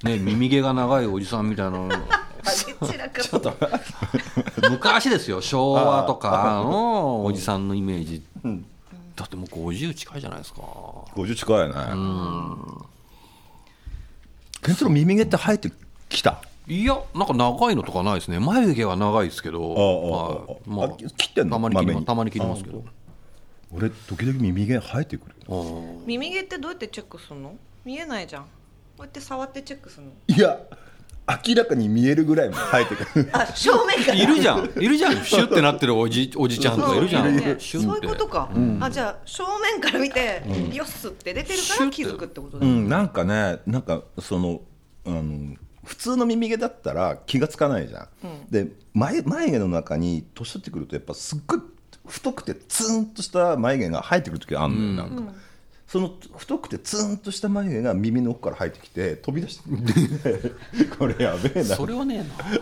[0.03, 1.89] ね耳毛が長いおじさんみたいな。
[2.87, 3.53] ちらかと。
[4.71, 8.23] 昔ですよ昭和とかのおじさんのイメージ。
[9.17, 10.61] だってもう50近いじゃないですか。
[11.15, 11.75] 50近いね。
[14.63, 15.73] 健太郎耳毛って生えて
[16.09, 16.43] きた？
[16.71, 18.39] いやなんか長いのとかないですね。
[18.39, 21.57] 眉毛は長いですけどああまあ切ってんの？
[21.57, 22.85] たまに切りたまに切りますけど。
[23.73, 25.35] 俺時々耳毛生えてくる。
[26.07, 27.57] 耳毛ってどうやってチェックするの？
[27.85, 28.43] 見えないじゃん。
[28.43, 28.49] こ
[29.01, 30.13] うやって触ってチェックするの？
[30.29, 30.61] いや
[31.47, 33.31] 明らかに見えるぐらいも生えてくる。
[33.35, 34.15] あ正面から。
[34.15, 34.65] いるじゃん。
[34.65, 35.25] いるじゃん。
[35.25, 37.37] シュッてなってるおじおじちゃんとかいるじゃん。
[37.37, 38.49] ねシュッてそういうことか、
[38.81, 44.61] あじゃあ正面から見て、よっすって出てるから気づくってことだ、うん、なんかねなんかその
[45.05, 45.57] あの
[45.91, 48.09] 普通の耳毛だったら気がつかないじゃん、
[48.49, 51.61] で眉眉毛の中に年取ってくるとやっぱすっごい
[52.07, 55.33] 太くてツーンとした眉毛が生えてくる時があるのよ、なんか、
[55.89, 61.75] その太くてツーンとした眉毛が耳の奥から生えてきて飛び出して これやべえな。
[61.75, 62.55] それはねえ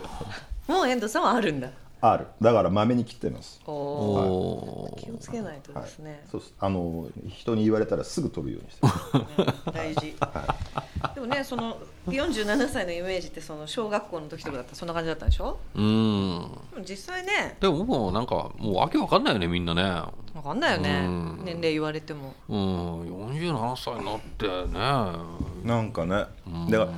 [0.67, 0.75] な。
[0.75, 1.69] もう遠藤さんはあるんだ
[2.01, 3.59] あるだからまめに切ってます。
[3.65, 6.53] おおー気をつけないとですね、そうっす。
[6.59, 8.91] あの人に言われたらすぐ取るようにしてま
[9.65, 9.71] す。
[9.73, 10.15] 大事。
[11.15, 15.57] でもねその47歳のイメージってその小学校の時とかだったらそんな感じだったでしょ？
[15.75, 16.51] うん。
[16.71, 17.57] でも実際ね。
[17.59, 19.83] でももうなんかもうわけわかんないよねみんなね。
[20.33, 20.89] 分かんないよね。
[21.05, 21.41] うん。
[21.43, 22.33] 年齢言われても。
[22.47, 23.01] うん。
[23.31, 25.69] 47歳になってね。
[25.69, 26.25] なんかね。
[26.69, 26.89] だから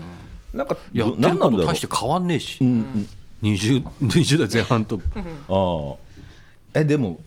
[0.53, 1.65] なんかいやどってること何なんだろう。
[1.65, 2.67] 大して変わんねえし、うん。
[2.67, 3.09] うん
[3.41, 4.99] 20, 20代前半と。
[5.49, 5.95] あ
[6.75, 6.79] あ。
[6.79, 7.19] えでも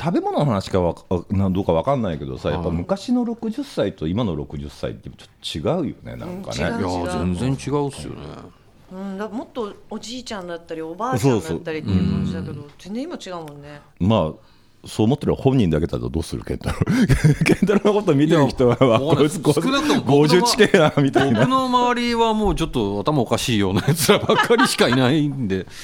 [0.00, 8.20] 食べ物の話かわかなどうかわかんないけどさやっぱ昔の60歳と今の60歳ってちょっと違うよねなんかね、うん違ういや全然違うっすよね。
[8.92, 13.80] うん、だもっとおじいちゃんだったりおばあちゃんだったりっていう感じだけど全然今違うもんね。
[13.98, 14.32] まあ
[14.84, 16.74] そう思ってる本人だけだとどうする健太郎
[17.44, 21.40] 健太郎のこと見てる人はこいつこいつ少なくとも僕の50地形なみたいな。
[21.40, 25.66] 僕の周りはもうちょっと頭おかしいようなやつらばっかりしかいないんで。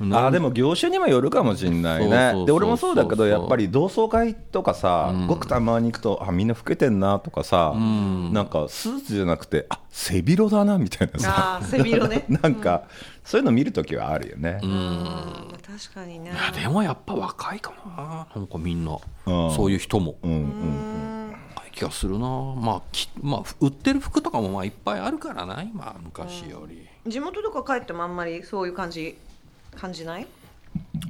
[0.00, 2.44] あーでも業種にもよるかもしれないね。
[2.44, 11.34] で俺もそうだけどやっぱり同窓会とかさ、ごくたまに行くとあみんな老けてんなとかさ、なんかスーツじゃなくてあ背広だなみたいなさ。
[11.36, 12.24] ああ背広ね。
[12.42, 12.82] なんか、
[13.24, 15.58] そういうの見るときはあるよね、うん。
[15.64, 16.32] 確かにね。
[16.60, 18.26] でもやっぱ若いかな。
[18.34, 18.98] なんかみんな。
[19.26, 19.50] うん。
[19.54, 20.16] そういう人も。
[20.22, 22.28] うんうん若い気がするな。
[22.28, 26.86] まあきまあ売ってる服とかもまあいっぱいあるからな今昔より。
[27.06, 29.16] 地元とか帰ってもあんまりそういう感じ
[29.76, 30.26] 感じない？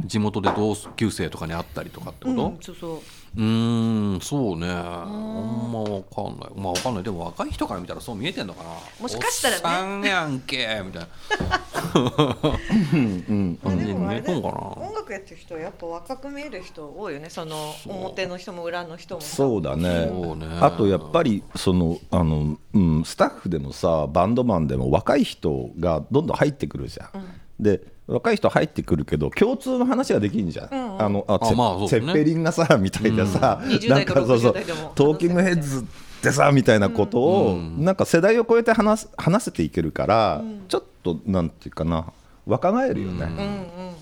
[0.07, 2.46] 地元で同級生とかに会ったりとかってこと？
[2.46, 3.01] うんそうそう。
[3.35, 4.68] うーんそうね。
[4.68, 6.51] あんまわかんない。
[6.55, 7.03] まあわかんない。
[7.03, 8.70] でも若い人から見たらそう見えてんのかな。
[9.01, 9.62] もしかしたらね。
[9.64, 11.09] おっさんやんけみたいな。
[11.94, 17.31] う んまあで見もあ音楽やってる人はやっぱ若く見える人多いよね。
[17.31, 19.20] その表の人も裏の人も。
[19.20, 20.09] さそうだね。
[20.09, 20.46] そうね。
[20.61, 27.11] あとやっぱりそのあの、うん、スタッフでもさバンドマンでも若い人がどんどん入ってくるじゃん。
[27.61, 27.81] で
[28.12, 31.85] 若い人入ってくるけど共通の話ができんじゃん、あのああまあね。
[31.87, 35.85] ッペリンがさみたいなさ、20なん代かかそうそう60代でもトーキングヘッズっ
[36.22, 42.12] てさみたいなことを、なんか世代を超えて話す話せていけるから、ちょっとなんていうかな
[42.46, 43.25] 若返るよね。
[43.25, 43.31] うん。
[43.31, 43.92] うんうん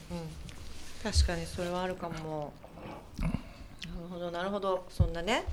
[1.02, 2.52] 確かにそれはあるかも。
[3.20, 3.32] なる
[4.10, 4.84] ほどなるほど。
[4.90, 5.44] そんなね、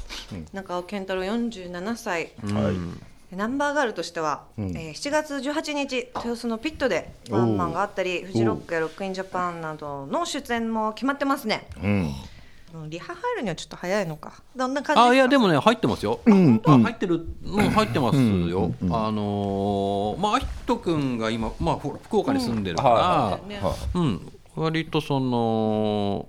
[0.52, 2.32] 中尾健太郎47歳。
[2.44, 11.92] はいナンバーガールとしては、えー7月18日豊洲のピットでワンマンがあったりフジロックやロックインジャパンなどの出演も決まってますね、うん。
[11.92, 14.44] うんリハ入るにはちょっと早いのか。
[14.56, 18.18] どんな感じあいやででもね入ってますよ、んあ入ってる、うん、入ってます。
[18.18, 26.28] よ、あのーまあアヒト君が今、まあ、福岡に住んでるから、はねはうん、割とその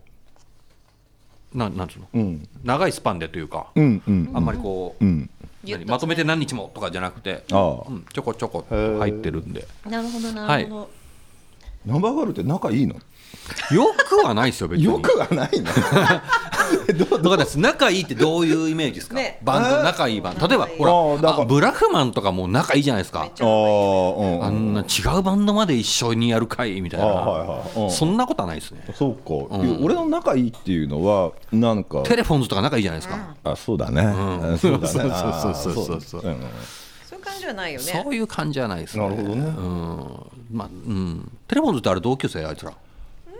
[1.52, 2.48] ななんつうの、うん。
[2.62, 4.30] 長いスパンでというか、うんうん。
[4.32, 5.30] あんまりこう、うん
[5.72, 7.85] と何まとめて何日もとかじゃなくて、ああ。
[7.88, 9.66] うん、ちょこちょこ入ってるんで。
[9.85, 10.90] なるほどなるほど、
[11.87, 12.96] ナンバーガールって仲いいの？
[13.73, 14.85] よくはないですよ別に。
[14.85, 15.71] よくはないの？
[16.88, 19.38] え どうだからです仲いいってどういうイメージですか、ね。
[19.43, 20.47] バンド仲いいバンド。
[20.47, 23.21] 例えばほらブラフマンとかも仲いいじゃないですか。
[23.21, 24.75] めっちゃあん。
[24.75, 27.91] な違うバンドまで一緒にやるかいみたいな、あはいはいうん。
[27.91, 28.85] そんなことはないですね。
[28.95, 32.03] そうか、いや俺の仲いいっていうのはなんか。
[32.03, 34.87] テレフォンズとか仲いいじゃないですか、あそうだね、あ そうだね。
[34.88, 36.37] そうそうあーそうそうそうだん
[37.09, 38.03] そういう感じはないよね。
[38.05, 39.09] そういう感じじゃないですね。
[39.09, 39.41] なるほどね。
[39.41, 40.07] うん。
[40.53, 41.33] まあうん。
[41.47, 42.73] テレフォンズってあれ同級生あいつら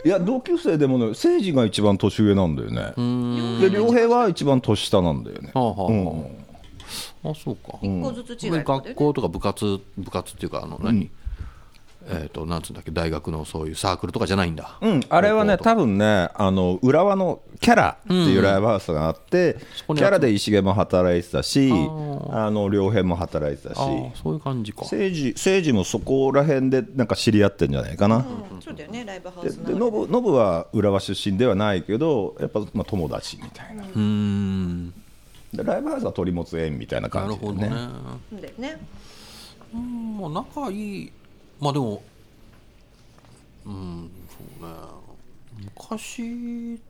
[0.05, 2.95] いや同級生でもね誠司が一番年上なんだよね。
[3.61, 5.51] で良平は一番年下なんだよね。
[5.55, 7.31] はあはあはあ、うん。
[7.31, 11.11] あそうか、一個ずつ違いってことね学校とか部活部活っていうかあの何、
[12.11, 21.71] えっ、となんつうんだっけ大学のそういうサークルとかじゃないんだ、うん、あれはね、多分ね、あの浦和のキャラっていうライブハウスがあって、こにキャラで石毛も働いてたし、
[22.31, 23.79] ああの良平も働いてたし、
[24.23, 24.83] そういう感じか。
[24.83, 28.17] 誠司誠司もそこら辺でなんか知り合ってんじゃないかな。
[28.17, 28.63] うん。
[28.63, 29.51] そうだよねライブハウで。
[29.51, 33.85] でスのノブノブは浦和出身ではないけど、やっぱまあ友達みたいな。
[33.85, 34.95] うーん。
[35.53, 37.69] でライブハウスは取り持つ縁みたいななるほどね。
[37.69, 38.55] 感じでね。
[38.59, 38.81] だよね。
[39.75, 41.13] うんまあ仲いい
[41.61, 42.03] まあでも
[43.67, 44.11] うん。
[44.31, 44.75] そうね。
[45.75, 46.81] 昔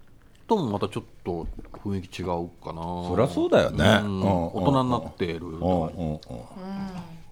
[0.46, 2.82] ともまたちょっと雰囲気違うかな。
[2.82, 3.84] そりゃそうだよね。
[3.84, 4.20] うん。
[4.20, 6.20] うん大人になってるうんうん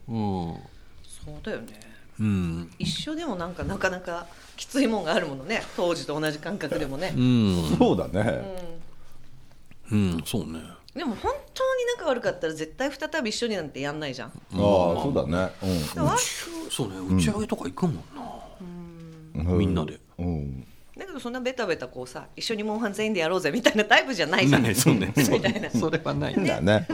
[0.09, 0.49] うん。
[0.49, 0.55] うん。
[1.05, 1.81] そうだよね。
[2.19, 2.71] うん。
[2.79, 5.63] 一緒でもなんかなかなかきついもんがあるものね。
[5.77, 7.15] 当時と同じ感覚でもね。
[7.17, 7.77] うん。
[7.79, 8.77] そうだね。
[9.93, 10.61] うんそうね。
[10.95, 14.29] でも本当に仲悪かったら絶対再び一緒になんてやんないじゃん。
[14.29, 15.53] ああそうだね。
[15.95, 16.11] でも
[16.77, 19.59] そうね打ち上げとか行くもんな、うん。
[19.59, 19.99] みんなで。
[20.19, 20.61] うん。
[20.95, 24.63] だけどそんなベタベタこうさ一緒にモンハン全員でやろうぜみたいなタイプじゃないじゃん。
[24.63, 25.11] ないそうね。
[25.17, 25.71] みたいな。
[25.71, 26.39] それはない。
[26.39, 26.87] んだね。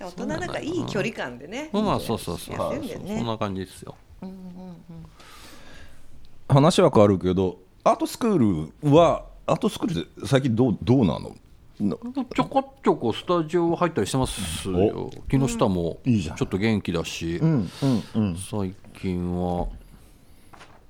[0.00, 1.68] 大人なんかいい距離感でね。
[1.72, 2.56] まあまあそうそうそう。
[2.56, 3.94] そんな感じですよ。
[6.48, 11.30] 話は変わるけどアートスクールはアートスクールって最近どうどうなの？
[11.30, 11.34] な
[11.76, 15.10] ちょこちょこスタジオ入ったりしてますよ。
[15.28, 18.36] 木下もちょっと元気だし、うんうんうん。
[18.36, 19.66] 最近は。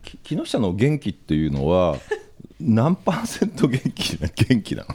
[0.02, 1.96] き木下の元気っていうのは
[2.60, 4.94] 何パーセント元気な元気なの？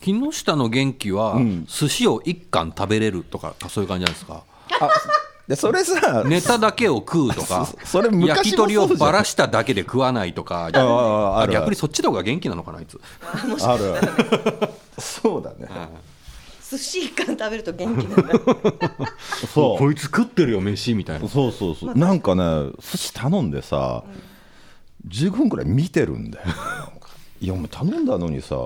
[0.00, 1.64] 木下の元気は、ん。
[1.66, 4.42] 寿司を一貫食べれるとかそういう感じなんですか？
[4.80, 4.88] あ
[5.46, 10.70] でそれさネタだけを食うとかそそれ焼き鳥をばらしただけで食わないとか
[11.50, 13.00] 逆にそっちの方が元気なのかなあいつ、
[13.64, 13.94] ある
[14.98, 15.68] そうだね。
[16.70, 18.38] 寿司一貫食べると元気なんだ。
[19.54, 19.78] そう。
[19.78, 21.26] こいつ食ってるよ飯みたいな。
[21.28, 21.94] そうそうそう。
[21.96, 24.04] なんかね寿司頼んでさ
[25.08, 26.46] 15分くらい見てるんだよ。
[27.40, 28.56] いやお前頼んだのにさ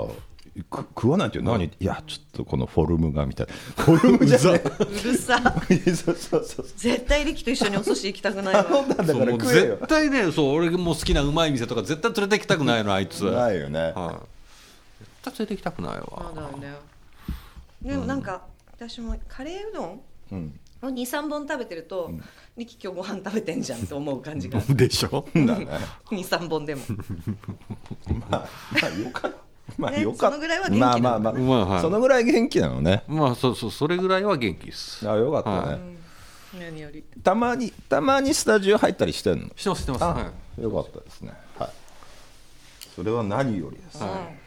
[0.69, 1.65] く食わないって何？
[1.65, 3.85] いやちょっとこのフォルムがみたいな。
[3.85, 5.41] フォルムじゃねうるさ
[5.71, 6.67] えそうそうそう。
[6.77, 8.65] 絶対力と一緒にお寿司行きたくないわ。
[8.65, 9.77] 頼んだんだそうもうから食えよ。
[9.77, 13.95] 絶対ねそう俺も好きなうまい店とか絶対連れて行きたくないのあいつ、はい、ないよね。
[13.95, 14.32] 絶対
[15.31, 16.03] 連れて行きたくないわ。
[16.07, 16.75] そうだよね。
[17.83, 20.01] でもなんか、私もカレーうどん
[20.33, 20.61] うん。
[20.83, 22.11] を23本食べてると、
[22.57, 25.25] 力今日ご飯食べてんじゃんって思う感じが でしょ？
[25.35, 25.69] だね。
[26.11, 26.83] 23本でも。
[28.31, 28.49] まあ
[28.81, 29.39] まあよかった。
[29.79, 31.01] まあねよかっそのぐらいは元気まあな。
[31.01, 31.83] のまあまあ、まあはい。
[31.83, 33.05] そのぐらい元気なのね。
[33.07, 35.09] まあそうそうそれぐらいは元気です。
[35.09, 35.81] あよかったね、はい。
[36.59, 37.05] 何より。
[37.23, 39.51] たまにたまにスタジオ入ったりしてんの？
[39.57, 40.63] してますしてます、あ、はい。
[40.63, 41.33] よかったですね。
[41.59, 41.71] はい。
[42.95, 44.42] それは何よりです、はい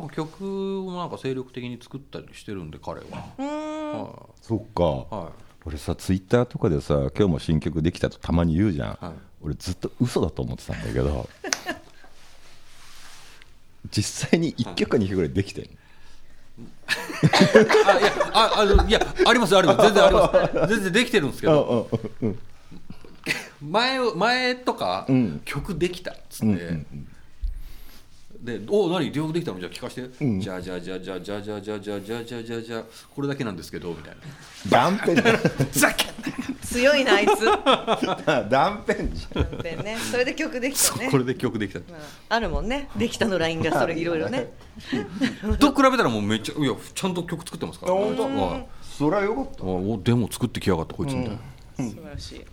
[0.00, 3.06] なんか曲もなんか精力的に作ったりしてるんで彼は、
[3.36, 4.02] うーん。
[4.04, 5.42] はそっか、いはい。
[5.64, 9.12] 俺さツイッターとかでさ今日も新曲できたとたまに言うじゃん、はい。
[9.42, 11.28] 俺ずっと嘘だと思ってたんだけど
[13.90, 15.70] 実際に1曲か2曲ぐらいできてる
[17.86, 19.82] あいやああのいやありますあります。
[19.82, 20.68] 全然あります。
[20.74, 21.88] 全然できてるんですけど。
[23.60, 25.40] 前前とか、ん。
[25.44, 27.08] 曲できたっつって、うんうん
[28.40, 29.10] で「お何？
[29.10, 29.58] 曲できたの？
[29.58, 30.40] じゃあ聞かせて」ん。
[30.40, 34.20] じゃあじゃあじゃあじゃあじゃあじゃあじゃあじゃあじゃあじゃあじゃあじゃあこれだけなんですけど」みたいな
[34.70, 35.22] 断片じ
[35.72, 36.06] 「ふざけ
[36.62, 37.44] 強いなあいつ
[38.48, 44.52] 断片じゃんでねそれで曲できたねこれで曲できた」まああるもんねできたのラインがそれいろいろね
[45.58, 51.38] と比べたらもうめっちゃいやちゃんと曲作ってますから、本当はいそりゃよかったあおでも作ってきやがったこいつみたいな、
[51.76, 52.44] 素晴らしいね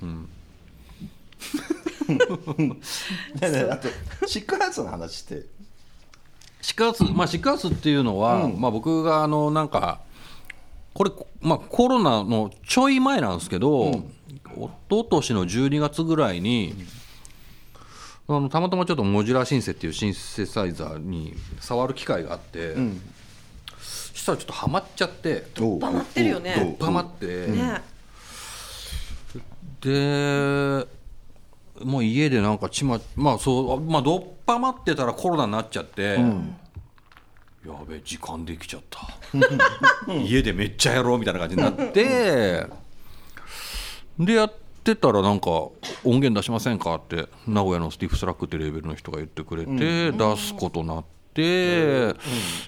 [3.41, 3.87] えねえあと
[4.27, 5.43] シックハウスの話して
[6.65, 9.99] シックハウス、まあ、シックハウスっていうのは、まあ、僕があのなんか
[10.95, 16.73] これ、まあ、コロナのちょい前なんですけど、一昨年の12月ぐらいに、
[18.27, 22.73] あのたまたまちょっとモジュラーシンセっていうシンセサイザーに触る機会があって、
[23.79, 25.79] そしたらちょっとハマっちゃっておう。
[25.79, 26.77] ハマってるよね。
[26.79, 27.83] ハマって、ね。
[29.81, 30.87] で
[31.83, 36.17] もう家でなんかちままあそうまあどっぱまってたらコロナになっちゃって、
[37.65, 38.99] やべえ時間できちゃった。
[40.13, 42.67] 家でめっちゃやろうみたいな感じになって
[44.19, 52.15] でやってたらなんか音源出しませんかって名古屋の Stiff Slack ってレーベルの人が言ってくれて、出すことになって、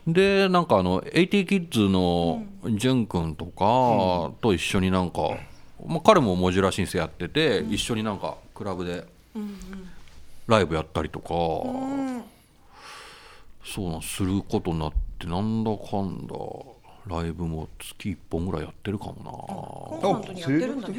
[0.06, 5.38] でなんかあの AT キッズのジュン君とかと一緒になんか、
[5.88, 9.06] まあ、彼もモジュラーシンセやってて、一緒になんかクラブで
[10.47, 11.30] ライブやったりとか、
[13.65, 16.36] そうなんすることになってなんだかんだ
[17.08, 20.93] ライブも月1本ぐらいやってるかもコンスタントにやってるんだね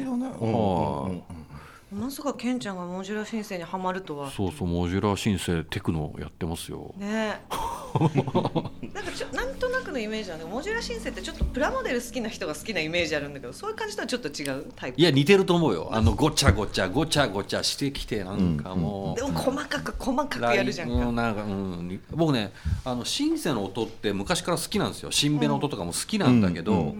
[1.91, 4.29] まさかケンちゃんがモジュラ申請にはまるとは。
[4.29, 6.93] そうそうモジュラー申請テクノやってますよ。
[6.97, 7.41] ね
[8.93, 15.01] なんかちょなんとなくのイメージはねモジュラ申請ってちょっとプラモデル好きな人が好きなイメージあるんだけどそういう感じとはちょっと違うタイプ。
[15.01, 15.89] いや似てると思うよ。
[15.91, 22.51] あのごちゃごちゃごちゃごちゃしてきてなんかもう、でも細かく細かくやるじゃんか、うんなんかうん、僕ね
[22.85, 25.09] あのシンセの音って昔から好きなんですよ。
[25.09, 26.93] シンベの音とかも好きなんだけど、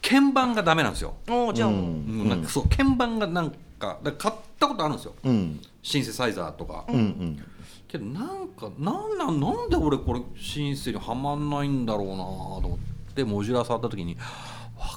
[0.00, 1.70] 鍵盤がダメなんですよ、おーじゃあ。
[1.70, 2.28] もう、うん。
[2.28, 5.14] なんかそう鍵盤がなんかだから買ったことあるんですよ。
[5.24, 5.60] うん。
[5.82, 7.44] シンセサイザーとか、うんうん。
[7.88, 14.22] けどなんかなんなんなんで俺これシンセにはまんないんだろうなと思ってモジュラー触った時に分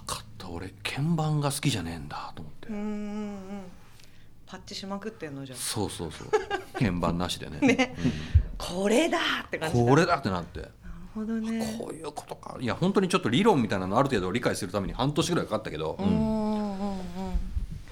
[0.05, 3.37] かった俺鍵盤が好きじゃねえんだと思って、うんうんうん。
[4.47, 5.57] パッチしまくってんのじゃん。
[5.57, 6.27] そうそうそう。
[6.73, 7.59] 鍵盤なしでね。
[7.59, 7.95] ね。
[8.57, 9.85] これだって感じだ。
[9.85, 10.61] これだってなって。
[10.61, 10.71] なる
[11.13, 11.77] ほどね。
[11.77, 12.57] こういうことか。
[12.59, 16.99] いや本当にちょっと理論みたいなのある程度理解するために半年ぐらいかかったけど、うんうんうん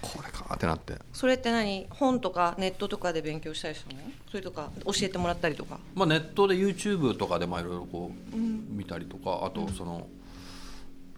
[0.05, 0.95] これかってなって。
[1.13, 1.87] それって何？
[1.89, 3.99] 本とかネットとかで勉強したりしたの？
[4.29, 5.79] それとか教えてもらったりとか？
[5.93, 10.07] まあネットで YouTube とかでまあいろいろこう見たりとかあとその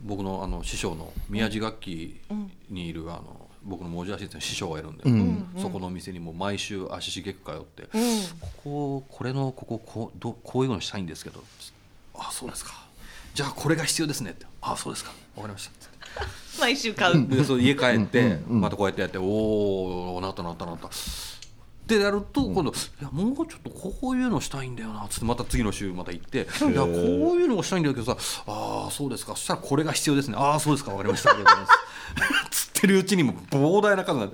[0.02, 2.20] 僕のあの師匠の宮地楽器
[2.70, 5.04] にいるあの僕の文字足の師匠がいるんで、
[5.62, 7.84] そこのお店にも毎週足しげく通って、
[8.40, 11.44] こここれのこここうどこういうのしたいんですけど。
[12.20, 12.72] あそうですか。
[13.34, 14.46] じゃあこれが必要ですねって。
[14.62, 15.12] あそうですか。
[15.36, 15.90] わかりました
[16.60, 20.90] 毎週買う、でそう家帰ってまたこうやってやっておおなったなったなった。
[21.86, 26.90] でやると今度、いやもうちょっとこういうのしたいんだよなっつってまた次の週また行って、いやこう
[27.40, 30.36] いうのをしたいんだけどさああそうですかそしたらこれが必要ですね。
[30.38, 31.32] ああそうですかわかりました。
[31.32, 32.66] ありがとうございます。
[32.66, 34.30] つってってるうちにも膨大な数が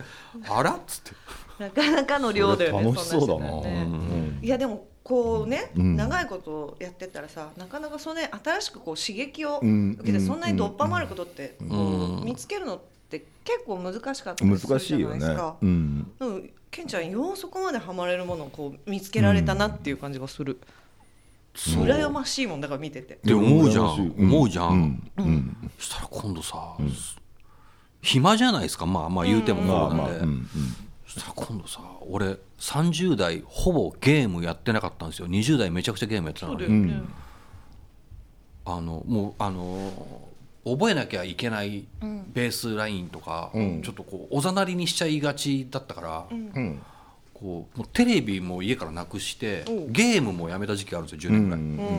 [0.50, 1.12] あらっつって
[1.60, 3.50] なかなかの量だよね楽しそうだな。
[3.50, 3.82] そんな人ね。
[3.84, 5.96] うんいやでもこうね、うん。
[5.98, 9.98] 長いことやってたらさなかなかそれ新しくこう刺激をうん。
[10.00, 12.22] 受けてそんなにどっぱまることってこうん。
[12.22, 12.80] う見つけるのっ
[13.10, 15.20] て結構難しかったりするじゃ難しいよね。
[15.20, 15.56] ないですか。
[15.62, 16.12] うん。
[16.20, 16.42] でも
[16.72, 20.60] ケンちゃんようそこまでハマれるものをこう見つけられたなっていう感じがする、
[21.54, 23.20] 羨ましいもんだから見てて。
[23.24, 24.14] で思うじゃん。
[24.18, 25.00] 思うじゃん。
[25.18, 25.26] うん。
[25.26, 25.72] うん。
[25.78, 26.76] したら今度さ、
[28.02, 28.88] 暇じゃないですか。
[28.88, 30.08] まあまあ言うてもまあまあ。
[30.08, 30.44] そうなん。
[30.44, 30.48] で、
[31.16, 35.28] うんうんそしたら今度さ俺30代ほぼゲームやってなかったんですよ。
[35.28, 36.60] 20代めちゃくちゃゲームやってたのに。
[36.60, 37.02] そうだよね、
[38.66, 39.92] あのもうあの
[40.66, 41.86] 覚えなきゃいけない
[42.34, 43.82] ベースラインとか、うん。
[43.82, 46.82] ちょっとこうおざなりにしちゃいがちだったから、うん。
[47.34, 51.96] こうもうテレビも家からなくしてゲームもやめた時期あるんですよ10うん年ぐらい、う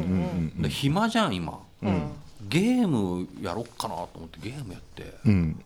[0.58, 2.10] んで暇じゃん今、うん。
[2.48, 5.14] ゲームやろっかなと思ってゲームやって。
[5.26, 5.62] うん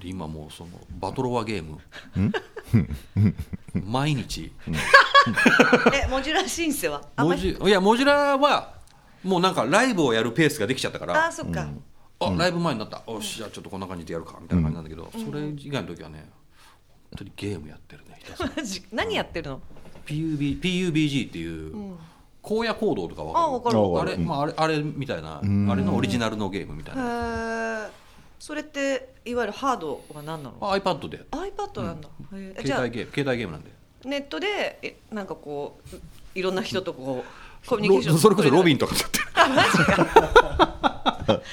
[0.00, 1.78] で今もうそのバトロワゲーム。
[3.84, 4.52] 毎日。
[5.92, 7.02] えモジュラーシンセは？
[7.16, 8.74] あんまモりジいやモジュラーは
[9.22, 11.26] もうなんかライブをやるペースができちゃったから。
[11.26, 11.68] あそっか、
[12.20, 13.02] あライブ前になった。
[13.06, 16.28] よしじゃあちょっとこんな感じでやるかみたいな感じなんだけど、それ以外の時はね
[17.10, 18.50] 本当にゲームやってるねひたすら。
[18.56, 18.82] マジ？
[18.92, 19.60] 何やってるの
[20.06, 21.96] ？PUB PUBG っていう
[22.42, 23.44] 荒野行動とかわかる？
[23.44, 23.78] あわかる。
[23.92, 24.12] わかる。
[24.12, 25.70] あれ,、まあ、あれあれみたいな、ん。
[25.70, 27.88] あれのオリジナルのゲームみたいへな、ー
[28.40, 30.56] それっていわゆるハードは何なの？
[30.62, 31.18] あ iPad で。
[31.30, 32.64] iPad なんだ、へー。
[32.64, 33.70] じゃあ携帯ゲーム携帯ゲームなんで。
[34.06, 35.96] ネットでえなんかこう
[36.38, 37.30] いろんな人とこう
[37.68, 39.20] コミュニケーションロそれこそロビンンとかだって。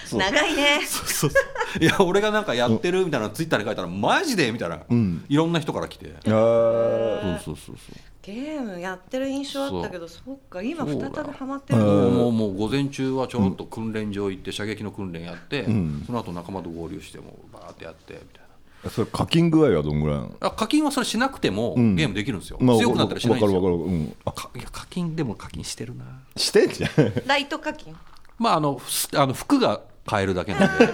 [0.18, 0.80] 長いね。
[0.86, 5.26] そうそういや俺がなんかやってるみたいなツイッターに書いたらマジでみたいな、ん。
[5.28, 6.14] いろんな人から来て。
[6.26, 7.40] あー。
[7.44, 7.96] そうそうそうそう
[8.28, 11.02] ゲームやってる印象あったけどそっか今再び
[11.32, 16.04] ハマってるもうのもうもう午前中はちょろっと訓練場行って射撃の訓練やって、ん。
[16.06, 18.42] その後仲間と合流してもうバーってやってみたい
[18.84, 18.90] な。
[18.92, 20.36] それ課金具合はどんぐらいなの？
[20.42, 21.96] あ課金はそれしなくてもん。
[21.96, 23.62] ゲームできるんですよ、まあ強くなったらしないんですよ。
[23.62, 24.16] わかるわかるうん。
[24.26, 24.32] あ。
[24.34, 26.04] かいや課金でも課金してるな。
[26.36, 26.92] してんじゃん。
[27.26, 27.96] ライト課金？
[28.40, 30.90] まああのすあの服が買えるだけなんで。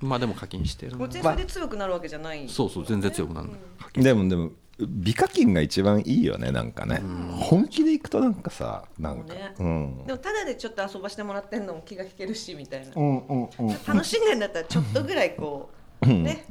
[0.00, 1.06] まあでも課金してるな。
[1.06, 2.48] 別にそれで強くなるわけじゃない？
[2.48, 4.02] そうそう全然強くなる、課金。
[4.02, 4.50] でもでも
[4.88, 7.02] 美課金が一番いいよねなんかね。
[7.30, 9.34] 本気でいくとなんかさなんか。
[9.34, 9.54] ね。
[9.58, 10.04] うん。
[10.06, 12.92] でもただでちょっと遊ばしてもらってんのも気が引けるしみたいな。
[12.94, 15.70] うんうんうん楽しんでんだったらちょっとぐらいこ
[16.02, 16.46] うね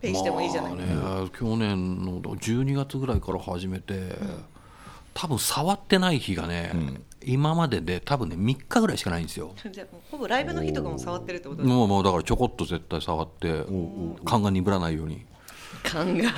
[0.00, 0.74] ペイしてもいいじゃない。
[0.74, 4.18] まあね、去年の12月ぐらいから始めて、
[5.14, 6.72] 多分触ってない日がね、
[7.24, 9.52] 今までで多分ね3日ぐらいしかないんですよ。
[9.72, 13.64] じゃあほぼライブの日とかも触ってるってことだもうもうだからちょこっと絶対触って
[14.24, 15.24] 勘が鈍らないように
[15.84, 16.32] 感が。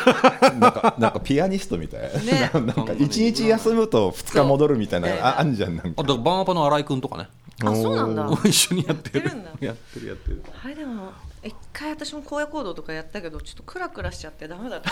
[0.58, 2.00] なんかなんかピアニストみたい。
[2.24, 2.50] ね。
[2.54, 5.18] なんか一日休むと二日戻るみたいなそう。
[5.18, 6.02] ああんじゃんなんか。
[6.02, 7.28] あだからバンアパの新井君とかね。
[7.62, 8.26] あそうなんだ。
[8.44, 9.26] 一緒にやってる。
[9.26, 9.50] やってるんだ。
[9.60, 10.44] やってるやってる。
[10.64, 14.90] あれでも一回私も荒野行動とかやったけどちょっとクラクラしちゃってダメだった。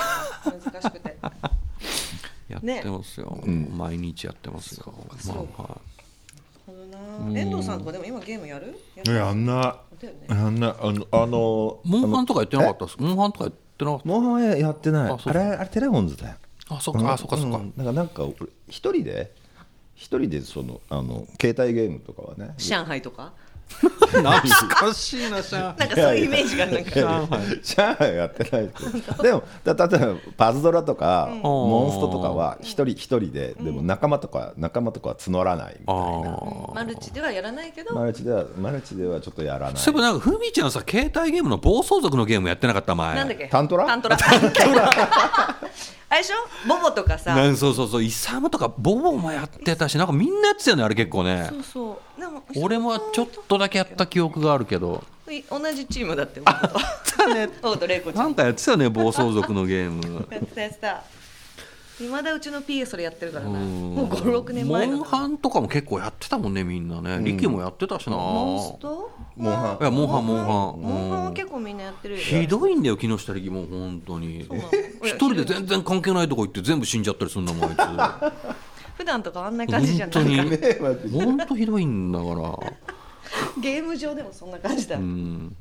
[0.50, 1.16] な難しくて。
[2.48, 4.92] やってますよ、毎日やってますよ。
[5.18, 5.78] そうまあは
[6.66, 6.84] ほど
[7.32, 7.40] な。
[7.40, 8.78] 遠藤さんとかでも今ゲームやる？
[9.06, 10.26] やんなだよね。
[10.28, 12.96] やんなあのあのいモンハンとかやってなかったです？
[12.98, 13.50] モンハンとかや
[13.82, 15.12] ってなかっモンハンはやってない。
[15.12, 16.34] あそうあれあれテレフォンズだよ。
[16.68, 17.72] たあそっかあそっかそっか、うん。
[17.76, 18.34] なんかなんか俺
[18.68, 19.32] 一人で
[19.94, 22.54] 一人でそのあの携帯ゲームとかはね。
[22.58, 23.32] 上海とか？
[24.12, 24.32] 懐
[24.68, 26.90] かしいなシャンなんかそういうイメージがなんか。
[26.90, 36.02] 上海上海やってないけどでもだ例えばパズドラとか、モンストとかは一人一人で、でも仲間とか仲間とかは募らないみたいな。
[36.02, 37.94] あマルチではやらないけど。
[37.94, 39.76] マルチではマルチではちょっとやらない。
[39.76, 43.14] そういえばなんかふみちゃんさ携帯ゲームの暴走族のゲームやってなかった前。
[43.16, 43.48] なんだっけ？
[43.48, 43.86] タントラ。
[43.86, 44.18] タントラ
[46.12, 46.68] あれでしょ？
[46.68, 47.34] ボボとかさ。
[47.34, 48.02] なんそうそうそう。
[48.02, 51.46] イサムとかボボもやってたしなんかみんなやってたよねあれ結構ね。
[51.48, 52.20] そうそう。
[52.20, 55.02] でも俺もちょっとだけやった記憶があるけど。
[55.30, 56.42] い同じチームだって。
[56.44, 56.72] あっ
[57.16, 57.48] たね。
[57.48, 60.26] と玲子ちゃなんんかやってたよね暴走族のゲーム。
[60.30, 61.02] やってたやってた
[62.00, 63.50] いまだうちの PS それやってるからな。
[63.50, 63.94] うん。
[63.94, 67.18] もう56年前のモンハンとかも結構やってたもんねみんなね。
[67.22, 68.16] リキもやってたしな。
[68.16, 69.82] モンストモンハン。
[69.82, 70.46] いやモンハンモンハン？
[70.46, 71.18] モンハン。
[71.18, 71.24] うん。
[71.26, 72.20] は結構みんなやってるよ。
[72.22, 74.44] ひどいんだよ木下力もう本当に。
[74.48, 74.58] そう。
[74.58, 74.70] なの
[75.04, 78.32] 一人で全然関係ないとこ行って全部死んじゃったりするんだもんあい
[78.96, 82.58] 普段と変わんな感じじゃ本ない当に本当ひどいんだから。
[83.60, 85.56] ゲーム上でもそんな感じだ、うなん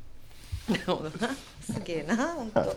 [0.68, 1.34] るほどな。
[1.60, 2.76] すげえな本当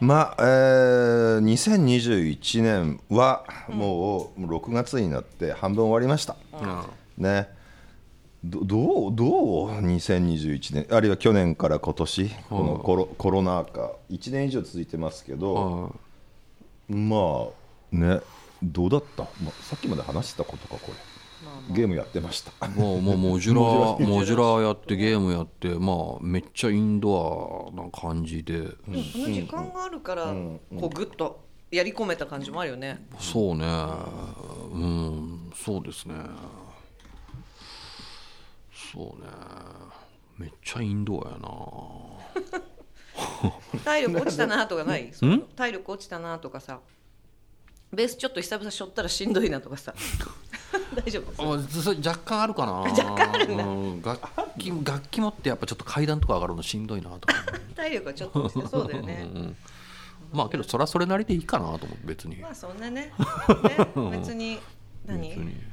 [0.00, 6.36] まあ、えー、2021年はもう6月になって半分終わりました、
[7.18, 7.48] ね。
[8.42, 13.92] どどうどう？2021年あるいは去年から今年このコロコロナ禍。
[14.10, 15.90] 1年以上続いてますけど、は
[16.88, 18.20] まあね。
[18.62, 21.19] どうだった、まあ、さっきまで話したことかこれ
[21.70, 28.68] ゲームやってましたもう もうモジュラーモジュラーやってゲームやってまあめっちゃインドアな感じで、
[29.12, 33.06] その時間があるから、こうグッとやり込めた感じもあるよね。
[33.18, 33.66] そうね
[34.72, 36.14] うんそうですね
[38.92, 39.28] そうね
[40.38, 41.48] めっちゃインドアやな
[43.84, 45.12] 体力落ちたなとかない
[45.54, 46.80] 体力落ちたなとかさ
[47.92, 49.94] ベースちょっと久々しょったらしんどいなとかさ。
[50.94, 52.72] 大丈夫あそれ若干あるかな。
[52.90, 54.20] 若干あるなうん、楽
[54.58, 57.34] 器楽器持ってやっぱちょっと階段とか上がるのしんどいなとか、
[57.74, 59.28] 体力はちょっとそうだよね。
[59.34, 59.56] うん
[60.32, 62.36] まあけどそれはそれなりでいいかなと思って別に。
[62.36, 63.12] まあそんなね。
[63.64, 64.60] ね別に
[65.04, 65.28] 何？
[65.28, 65.69] 別に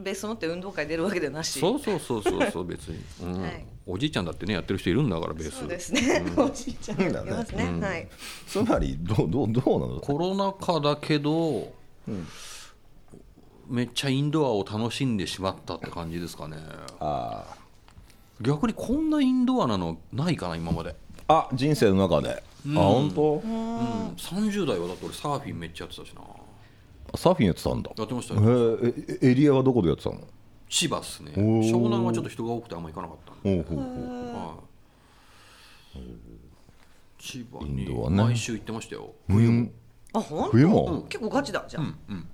[0.00, 1.58] ベース持って運動会出るわけでなし。
[1.60, 3.42] そうそうそうそうそう別に、うん。
[3.42, 3.64] はい。
[3.86, 5.60] おじいちゃんだってねやってる人いるんだからベース。
[5.60, 8.08] そうですね、おじいちゃんがいますね、はい。
[8.46, 10.00] つまりどうどうどうなの？
[10.00, 11.72] コロナ禍だけど、
[13.68, 16.58] めっちゃインドアを楽しんでしまったって感じですかね。
[17.00, 17.56] あ
[18.40, 20.94] 逆にこんなインドアなのないかな今まで、
[21.26, 22.42] あ人生の中で、あ
[22.74, 26.20] 本当、うん、30代はだって俺サーフィンめっちゃやってたしな
[27.16, 27.90] サーフィンやってたんだ。
[27.96, 30.20] やってましたへよええエリアはどこでやってたの？
[30.68, 31.32] 千葉っすね。
[31.36, 31.60] おー。
[31.62, 33.62] 湘南はちょっと人が多くてあんま行かなかったんで。
[33.64, 33.96] ほうほうほう。
[34.36, 34.54] は
[35.96, 36.00] い。
[37.18, 38.16] 千葉インにドはね。
[38.16, 39.12] 毎週行ってましたよ。
[39.28, 39.70] 冬
[40.12, 40.50] あ本当？
[40.50, 41.06] 冬も？
[41.08, 42.28] 結構ガチだじゃん、うんうん。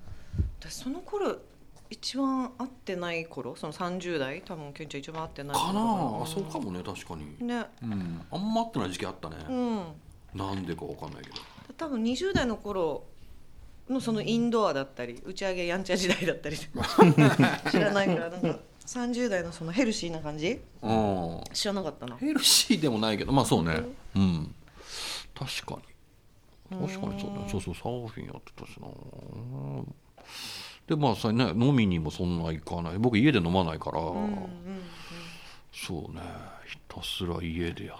[0.61, 1.37] 私その頃
[1.89, 6.27] 一番会ってない頃その30代多分ケンちゃん一番会ってないかな頃あ。
[6.27, 7.65] そうかもね確かに、ね。
[7.83, 9.85] うん、あんま会ってない時期あったね、うん。
[10.35, 11.37] なんでかわかんないけど。
[11.77, 13.05] 多分20代の頃
[13.89, 16.57] のそのインドアだったり打ち上げやんちゃ時代だったり
[17.71, 20.61] 知らないからなんか30代のそのヘルシーな感じ？
[20.83, 22.17] うん知らなかったな。
[22.17, 23.83] ヘルシーでもないけどまあそうね。
[24.15, 24.55] うん。
[25.35, 25.79] 確か
[26.71, 26.87] に。
[26.87, 27.49] 確かにそうだね。
[27.51, 28.89] そうそうサーフィンやってたしな。
[30.87, 32.99] でまあさね飲みにもそんな行かない。
[32.99, 33.99] 僕家で飲まないから、
[35.73, 36.23] そうね。
[36.67, 37.99] ひたすら家でやっ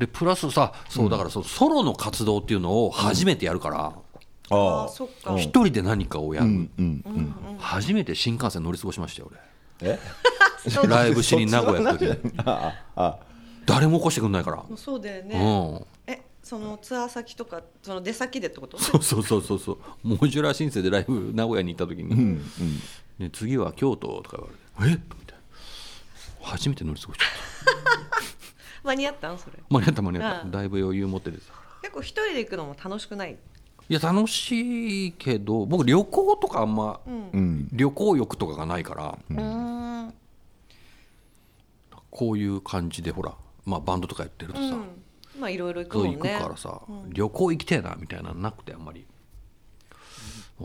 [0.00, 3.92] でプラスさそうだからそうソロの活動っていうのを初めてやるから、
[4.50, 4.84] ああ。
[4.86, 5.36] あそっか。
[5.38, 9.30] 一人で何かをやる、うんうん初めて新幹線乗り過ごしましたよ
[9.82, 9.98] え？
[10.78, 13.18] 俺 ライブしに名古屋行った時にああ
[13.66, 15.86] 誰も起こしてくんないから、もうそうだようね、ん。
[16.06, 18.78] えそのツアー先とかその出先でってこと？
[18.80, 19.78] そうそうそうそうそう。
[20.02, 22.38] モジュラー申請でライブ名古屋に行った時に、
[23.18, 24.38] ね、次は京都とか
[24.78, 25.02] 言われて。
[25.02, 25.14] え？
[25.20, 25.38] みたい
[26.42, 27.79] な初めて乗り過ごしちゃった
[28.82, 29.38] 間に合ったん？
[29.38, 29.58] それ。
[29.68, 31.52] 間に合った間に合った、うんだいぶ余裕持っててさ
[31.82, 33.32] 結構一人で行くのも楽しくない？
[33.88, 37.68] いや楽しいけど僕旅行とかあんま、うん。
[37.72, 40.14] 旅行欲とかがないから、うん。
[42.10, 44.76] こういう感じでほら、まあ、バンドとかやってるとさ、
[45.38, 49.06] まあいろいろ行くそう行くもんねからさ、旅行行きてえなみたいなのなくてあんまり。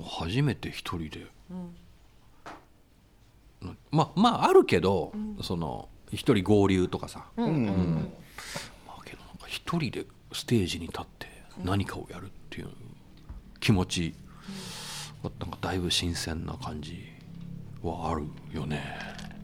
[0.04, 1.54] 初めて一人で、う
[3.68, 3.78] ん。
[3.92, 7.66] まあまああるけど、その一人合流とかさ、うん。
[8.88, 11.28] まあけどなんか一人でステージに立って
[11.64, 12.70] 何かをやるっていう
[13.60, 14.16] 気持ち、
[15.24, 17.04] なんかだいぶ新鮮な感じ
[17.82, 18.84] はあるよね。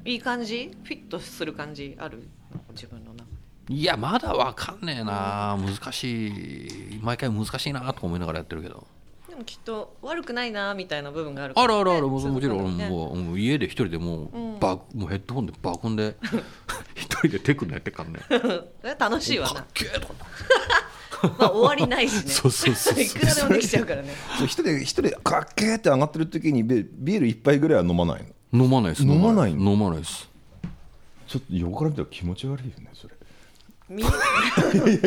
[0.06, 0.72] いい感じ？
[0.84, 2.28] フィットする感じある？
[2.72, 3.26] 自分の中
[3.68, 3.74] で。
[3.74, 5.58] いやまだわかんねえな。
[5.58, 7.00] 難しい。
[7.02, 8.88] 毎回難しいなとか思いながらやってるけど
[9.32, 11.68] でもきっと悪くないなみたいな部分があるから。
[11.68, 12.08] ねあるあるある。
[12.10, 12.90] ももちろんね。
[12.90, 16.18] もうもう家で一人でもう,、バもうヘッドホンで爆音で
[16.96, 20.14] 一人でテクのやってっからね楽しいわかなっけえとか
[21.40, 22.30] まあ終わりないしね。
[22.30, 23.04] そうそうそうそう。
[23.04, 24.10] いくらでもできちゃうからね。
[24.40, 28.66] 一人で一人でかっけーって上がってる時にビビール一杯ぐらいは飲まないの？
[28.66, 29.04] 飲まないです。
[29.04, 29.72] 飲まないの？
[29.72, 30.30] 飲まないです。
[31.28, 33.14] ちょっと横から見たら気持ち悪いよねそれ。
[33.92, 34.06] みい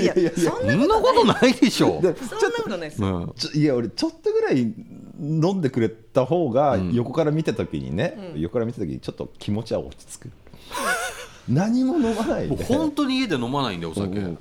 [0.05, 2.37] やそんそなんなことないでしょ、でそ
[2.67, 3.17] んなことないですよ。
[3.17, 10.31] うんちょいや俺ちょっとぐらい飲んでくれた方が横から見た時にね、横から見た時にちょっと気持ちは落ち着く。
[11.49, 12.49] 何も飲まないで。
[12.49, 14.39] 僕本当に家で飲まないんだよお酒、うん。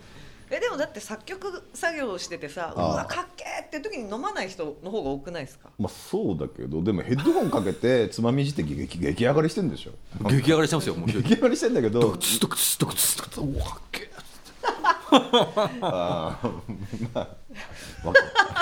[0.50, 5.70] えでもだって作曲作業しててさうわかっけーって時に飲まない人の方が多くないですか？
[5.80, 9.92] まあそうだけどでもヘッドホンかけてつまみじって激激上がりしてんでしょ。
[10.30, 14.10] 激上がりしてますよもう激上がりしてんだけどツッとクツッとクツッとクツッとおかっけ
[15.14, 15.18] え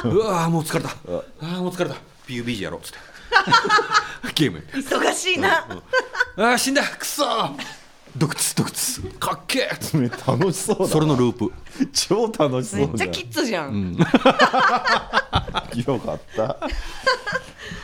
[0.03, 0.89] うわーもう疲れた。
[0.89, 1.95] あーもう疲れた。
[2.27, 2.99] PUBG やろうっつって。
[4.35, 4.63] ゲーム。
[4.73, 5.65] 忙しいな。
[6.37, 6.83] あー死んだ。
[6.83, 7.51] くそー。
[8.17, 9.01] ドクツドクツ。
[9.19, 11.49] かっけえめ楽しそうだそれのループ。
[11.93, 13.09] 超楽しそめうじゃん。
[13.09, 14.05] っちゃキッズじゃん、 よ
[15.99, 16.57] かった。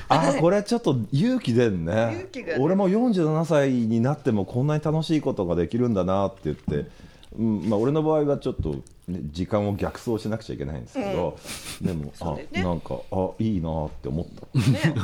[0.10, 1.94] あこれちょっと勇気出んね。
[1.94, 2.62] 勇気が出る。
[2.62, 6.90] 俺も47歳になってもこんなに楽しいことができるんだなって言って
[7.36, 8.76] うんまあ、俺の場合はちょっと、
[9.08, 11.38] ね、時間を逆走しなくちゃいけないんですけど、
[11.82, 12.48] でも、あね。
[12.64, 14.60] なんかあいいなって思った。
[14.72, 14.96] ね。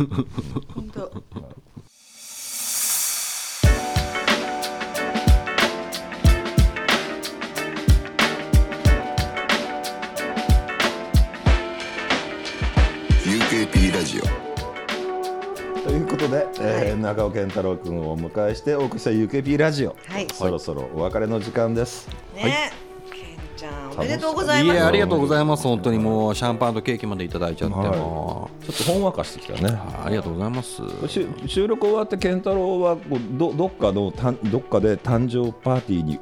[0.74, 1.22] 本当ー
[13.24, 14.24] UKP ラジオ。
[14.24, 14.53] と
[15.94, 20.28] いうことで、えー長尾健太郎君をお迎えしてお送りした UKP ラジオ、はい。
[20.34, 22.10] そろそろお別れの時間です。
[22.34, 22.44] ね。
[22.44, 22.83] ケンちゃん
[23.98, 24.76] おめでとうございます。
[24.76, 25.64] いやありがとうございます。
[25.64, 27.88] 本当にもうシャンパンとケーキまでいただいちゃって、はい。
[27.98, 29.70] もちょっとほんわかしてきたね。
[29.70, 30.82] うありがとうございます。
[31.48, 32.98] 収録終わって健太郎は
[33.32, 36.20] どどっかのたんどっかで誕生パーティーに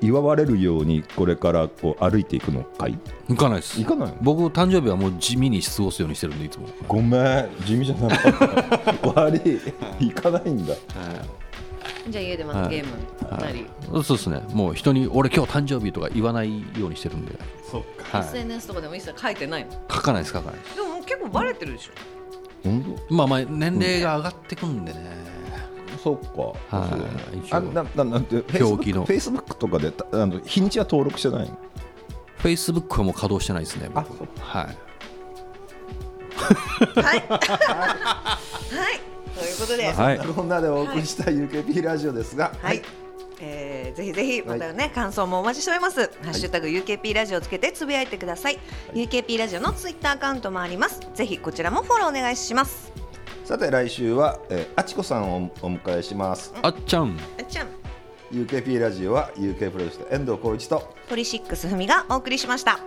[0.00, 2.98] 祝われるようにこれからこう歩いていくのかい？
[3.28, 3.80] 行かないです。
[3.82, 4.16] 行かないの？
[4.22, 6.68] 僕誕生日はもう地味に過ごすようにしてるんでいつも。
[6.88, 7.48] ごめん。
[7.64, 8.32] 地味じゃなかっ
[9.02, 9.08] た。
[9.22, 9.60] 悪い。
[10.08, 10.74] 行かないんだ
[12.08, 13.66] じゃあ家でまたゲームなり。
[14.04, 14.40] そうですね。
[14.52, 17.38] もう人に俺今日誕生日とか言わないようにしてるんで。
[17.70, 18.18] そっか。
[18.18, 18.26] はい。
[18.28, 19.72] SNS とかでも一切書いてないの？
[19.90, 20.76] 書かないです書かないです。
[20.76, 21.92] でももう結構バレてるでしょ。
[22.64, 24.98] 本まあまあ年齢が上がってくんでね、
[26.02, 26.20] 当そっ
[26.70, 26.86] か、は
[27.34, 27.52] い。
[27.52, 29.04] あなななんて表記の。
[29.04, 31.58] フェイスブックとかでたあの日にちは登録してないの
[32.38, 34.06] ？Facebook はもう稼働してないですねはい。
[34.40, 34.76] はい。
[37.00, 37.22] はい。
[37.22, 37.36] と
[39.62, 40.18] いうことではい。
[40.18, 42.82] こんなでお送りした UKP ラジオですが、はい、
[43.40, 48.58] えーぜひぜひまたね、感想もお待ちしております、ハッシュタグ UKP ラジオをつけてつぶやいてください、
[48.92, 51.00] UKP ラジオのツイッターアカウントもあります。
[51.14, 52.92] ぜひこちらもフォローお願いします。
[53.44, 56.52] さて来週は、えー、あちこさんをお迎えします。
[56.60, 57.18] あっちゃん。
[57.38, 57.68] あっちゃん。
[58.32, 62.80] UKP ラジオは UK プロデュース遠藤浩一とポリシックスふみがお送りしました